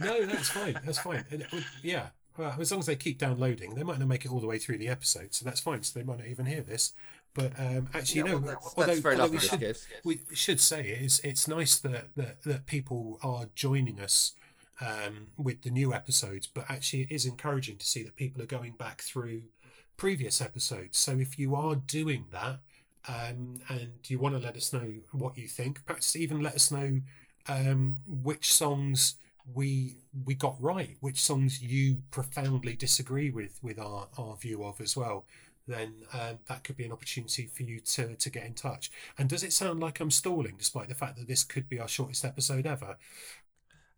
no, 0.00 0.24
that's 0.26 0.50
fine. 0.50 0.78
That's 0.84 1.00
fine. 1.00 1.24
And, 1.32 1.44
yeah, 1.82 2.10
well, 2.38 2.54
as 2.58 2.70
long 2.70 2.80
as 2.80 2.86
they 2.86 2.96
keep 2.96 3.18
downloading, 3.18 3.74
they 3.74 3.82
might 3.82 3.98
not 3.98 4.08
make 4.08 4.24
it 4.24 4.30
all 4.30 4.40
the 4.40 4.46
way 4.46 4.58
through 4.58 4.78
the 4.78 4.88
episode, 4.88 5.34
so 5.34 5.44
that's 5.44 5.60
fine. 5.60 5.82
So 5.82 5.98
they 5.98 6.04
might 6.04 6.18
not 6.18 6.28
even 6.28 6.46
hear 6.46 6.62
this. 6.62 6.92
But 7.34 7.52
um, 7.58 7.88
actually, 7.92 8.20
yeah, 8.20 8.26
no. 8.26 8.38
Well, 8.38 8.40
that's, 8.40 8.74
although, 8.76 8.94
that's 8.94 9.20
although 9.20 9.32
we, 9.32 9.38
should, 9.38 9.76
we 10.04 10.20
should 10.32 10.60
say 10.60 10.88
it's 10.88 11.18
it's 11.20 11.46
nice 11.46 11.78
that, 11.80 12.14
that 12.16 12.42
that 12.44 12.66
people 12.66 13.18
are 13.22 13.46
joining 13.54 14.00
us 14.00 14.32
um, 14.80 15.28
with 15.36 15.62
the 15.62 15.70
new 15.70 15.92
episodes, 15.92 16.46
but 16.46 16.64
actually, 16.68 17.02
it 17.02 17.10
is 17.10 17.26
encouraging 17.26 17.76
to 17.76 17.86
see 17.86 18.02
that 18.02 18.16
people 18.16 18.40
are 18.40 18.46
going 18.46 18.72
back 18.72 19.02
through 19.02 19.42
previous 19.96 20.40
episodes. 20.40 20.96
So 20.96 21.12
if 21.12 21.38
you 21.38 21.54
are 21.54 21.74
doing 21.74 22.26
that 22.30 22.60
um, 23.08 23.60
and 23.68 23.90
you 24.06 24.18
want 24.18 24.36
to 24.36 24.40
let 24.40 24.56
us 24.56 24.72
know 24.72 24.94
what 25.10 25.36
you 25.36 25.48
think, 25.48 25.84
perhaps 25.84 26.16
even 26.16 26.40
let 26.40 26.54
us 26.54 26.70
know 26.70 27.00
um, 27.48 27.98
which 28.06 28.52
songs 28.52 29.16
we 29.54 29.96
we 30.24 30.34
got 30.34 30.56
right, 30.60 30.96
which 31.00 31.20
songs 31.20 31.62
you 31.62 32.02
profoundly 32.10 32.76
disagree 32.76 33.30
with 33.30 33.58
with 33.62 33.78
our, 33.78 34.08
our 34.18 34.36
view 34.36 34.64
of 34.64 34.80
as 34.80 34.96
well, 34.96 35.24
then 35.66 35.94
um, 36.12 36.38
that 36.48 36.64
could 36.64 36.76
be 36.76 36.84
an 36.84 36.92
opportunity 36.92 37.46
for 37.46 37.62
you 37.62 37.80
to 37.80 38.14
to 38.16 38.30
get 38.30 38.44
in 38.44 38.54
touch. 38.54 38.90
And 39.16 39.28
does 39.28 39.42
it 39.42 39.52
sound 39.52 39.80
like 39.80 40.00
I'm 40.00 40.10
stalling, 40.10 40.56
despite 40.58 40.88
the 40.88 40.94
fact 40.94 41.16
that 41.18 41.28
this 41.28 41.44
could 41.44 41.68
be 41.68 41.78
our 41.78 41.88
shortest 41.88 42.24
episode 42.24 42.66
ever? 42.66 42.96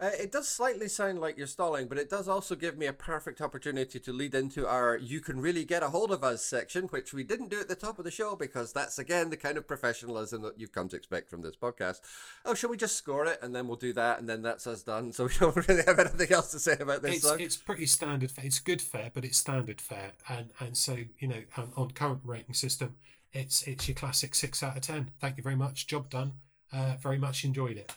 Uh, 0.00 0.10
it 0.18 0.32
does 0.32 0.48
slightly 0.48 0.88
sound 0.88 1.20
like 1.20 1.36
you're 1.36 1.46
stalling, 1.46 1.86
but 1.86 1.98
it 1.98 2.08
does 2.08 2.26
also 2.26 2.54
give 2.54 2.78
me 2.78 2.86
a 2.86 2.92
perfect 2.92 3.38
opportunity 3.42 4.00
to 4.00 4.14
lead 4.14 4.34
into 4.34 4.66
our 4.66 4.96
You 4.96 5.20
Can 5.20 5.42
Really 5.42 5.62
Get 5.62 5.82
a 5.82 5.90
Hold 5.90 6.10
of 6.10 6.24
Us 6.24 6.42
section, 6.42 6.84
which 6.84 7.12
we 7.12 7.22
didn't 7.22 7.50
do 7.50 7.60
at 7.60 7.68
the 7.68 7.74
top 7.74 7.98
of 7.98 8.06
the 8.06 8.10
show 8.10 8.34
because 8.34 8.72
that's, 8.72 8.98
again, 8.98 9.28
the 9.28 9.36
kind 9.36 9.58
of 9.58 9.68
professionalism 9.68 10.40
that 10.40 10.58
you've 10.58 10.72
come 10.72 10.88
to 10.88 10.96
expect 10.96 11.28
from 11.28 11.42
this 11.42 11.54
podcast. 11.54 12.00
Oh, 12.46 12.54
shall 12.54 12.70
we 12.70 12.78
just 12.78 12.96
score 12.96 13.26
it 13.26 13.40
and 13.42 13.54
then 13.54 13.68
we'll 13.68 13.76
do 13.76 13.92
that 13.92 14.18
and 14.18 14.26
then 14.26 14.40
that's 14.40 14.66
us 14.66 14.82
done? 14.82 15.12
So 15.20 15.26
we 15.26 15.32
don't 15.38 15.68
really 15.68 15.82
have 15.86 15.98
anything 15.98 16.32
else 16.32 16.50
to 16.52 16.58
say 16.58 16.76
about 16.80 17.02
this 17.02 17.16
it's, 17.16 17.28
song? 17.28 17.40
It's 17.40 17.56
pretty 17.56 17.84
standard. 17.84 18.32
It's 18.38 18.58
good 18.58 18.80
fare, 18.80 19.10
but 19.12 19.24
it's 19.24 19.36
standard 19.36 19.82
fare. 19.82 20.12
And, 20.30 20.52
and 20.60 20.76
so, 20.78 20.96
you 21.18 21.28
know, 21.28 21.42
on, 21.58 21.72
on 21.76 21.90
current 21.90 22.20
rating 22.24 22.54
system, 22.54 22.94
it's, 23.34 23.64
it's 23.64 23.86
your 23.86 23.96
classic 23.96 24.34
six 24.34 24.62
out 24.62 24.76
of 24.76 24.82
10. 24.82 25.10
Thank 25.20 25.36
you 25.36 25.42
very 25.42 25.56
much. 25.56 25.86
Job 25.86 26.08
done. 26.08 26.34
Uh, 26.72 26.94
very 27.02 27.18
much 27.18 27.44
enjoyed 27.44 27.76
it. 27.76 27.92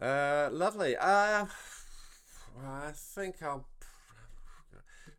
Uh, 0.00 0.48
lovely. 0.52 0.96
Uh, 0.96 1.46
I 2.66 2.92
think 2.94 3.42
I'll. 3.42 3.66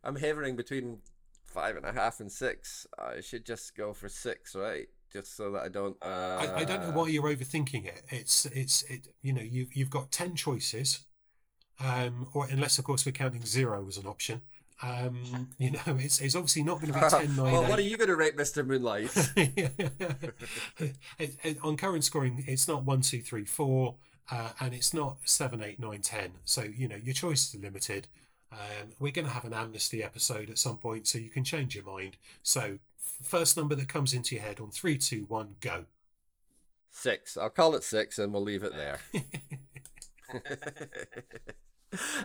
I'm 0.04 0.16
hovering 0.16 0.56
between 0.56 0.98
five 1.46 1.76
and 1.76 1.84
a 1.84 1.92
half 1.92 2.20
and 2.20 2.30
six. 2.30 2.86
I 2.98 3.20
should 3.20 3.44
just 3.44 3.76
go 3.76 3.92
for 3.92 4.08
six, 4.08 4.54
right? 4.54 4.88
Just 5.12 5.36
so 5.36 5.52
that 5.52 5.62
I 5.62 5.68
don't. 5.68 5.96
Uh... 6.02 6.46
I, 6.56 6.60
I 6.60 6.64
don't 6.64 6.82
know 6.82 6.90
why 6.90 7.08
you're 7.08 7.24
overthinking 7.24 7.86
it. 7.86 8.02
It's 8.10 8.46
it's 8.46 8.82
it. 8.82 9.08
You 9.22 9.32
know, 9.32 9.42
you've 9.42 9.74
you've 9.74 9.90
got 9.90 10.12
ten 10.12 10.34
choices, 10.36 11.00
um, 11.82 12.28
or 12.34 12.46
unless 12.50 12.78
of 12.78 12.84
course 12.84 13.06
we're 13.06 13.12
counting 13.12 13.44
zero 13.44 13.86
as 13.88 13.96
an 13.96 14.06
option. 14.06 14.42
Um, 14.82 15.48
you 15.58 15.70
know, 15.70 15.80
it's, 15.86 16.20
it's 16.20 16.34
obviously 16.34 16.62
not 16.62 16.82
going 16.82 16.92
to 16.92 17.00
be 17.00 17.06
10 17.08 17.34
9 17.34 17.52
Well, 17.52 17.62
what 17.62 17.78
are 17.78 17.82
you 17.82 17.96
going 17.96 18.10
to 18.10 18.16
rate 18.16 18.36
Mr. 18.36 18.66
Moonlight? 18.66 19.10
it, 21.18 21.36
it, 21.42 21.56
on 21.62 21.78
current 21.78 22.04
scoring, 22.04 22.44
it's 22.46 22.68
not 22.68 22.84
1, 22.84 23.00
2, 23.00 23.22
3, 23.22 23.44
4 23.46 23.94
uh, 24.30 24.50
and 24.60 24.74
it's 24.74 24.92
not 24.92 25.16
7, 25.24 25.62
8, 25.62 25.78
9, 25.78 26.00
10. 26.00 26.30
So, 26.44 26.62
you 26.62 26.88
know, 26.88 26.96
your 26.96 27.14
choices 27.14 27.54
are 27.54 27.62
limited. 27.62 28.08
Um, 28.52 28.90
we're 28.98 29.12
going 29.12 29.26
to 29.26 29.32
have 29.32 29.44
an 29.44 29.52
amnesty 29.52 30.02
episode 30.02 30.50
at 30.50 30.58
some 30.58 30.78
point, 30.78 31.06
so 31.06 31.18
you 31.18 31.30
can 31.30 31.44
change 31.44 31.74
your 31.74 31.84
mind. 31.84 32.16
So, 32.42 32.78
first 33.22 33.56
number 33.56 33.74
that 33.74 33.88
comes 33.88 34.12
into 34.12 34.34
your 34.34 34.44
head 34.44 34.60
on 34.60 34.70
three, 34.70 34.98
two, 34.98 35.24
one, 35.28 35.56
go. 35.60 35.84
Six. 36.90 37.36
I'll 37.36 37.50
call 37.50 37.74
it 37.74 37.84
six 37.84 38.18
and 38.18 38.32
we'll 38.32 38.42
leave 38.42 38.62
it 38.62 38.72
there. 38.74 39.00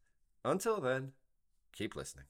until 0.50 0.80
then, 0.80 1.12
keep 1.72 1.94
listening. 1.96 2.26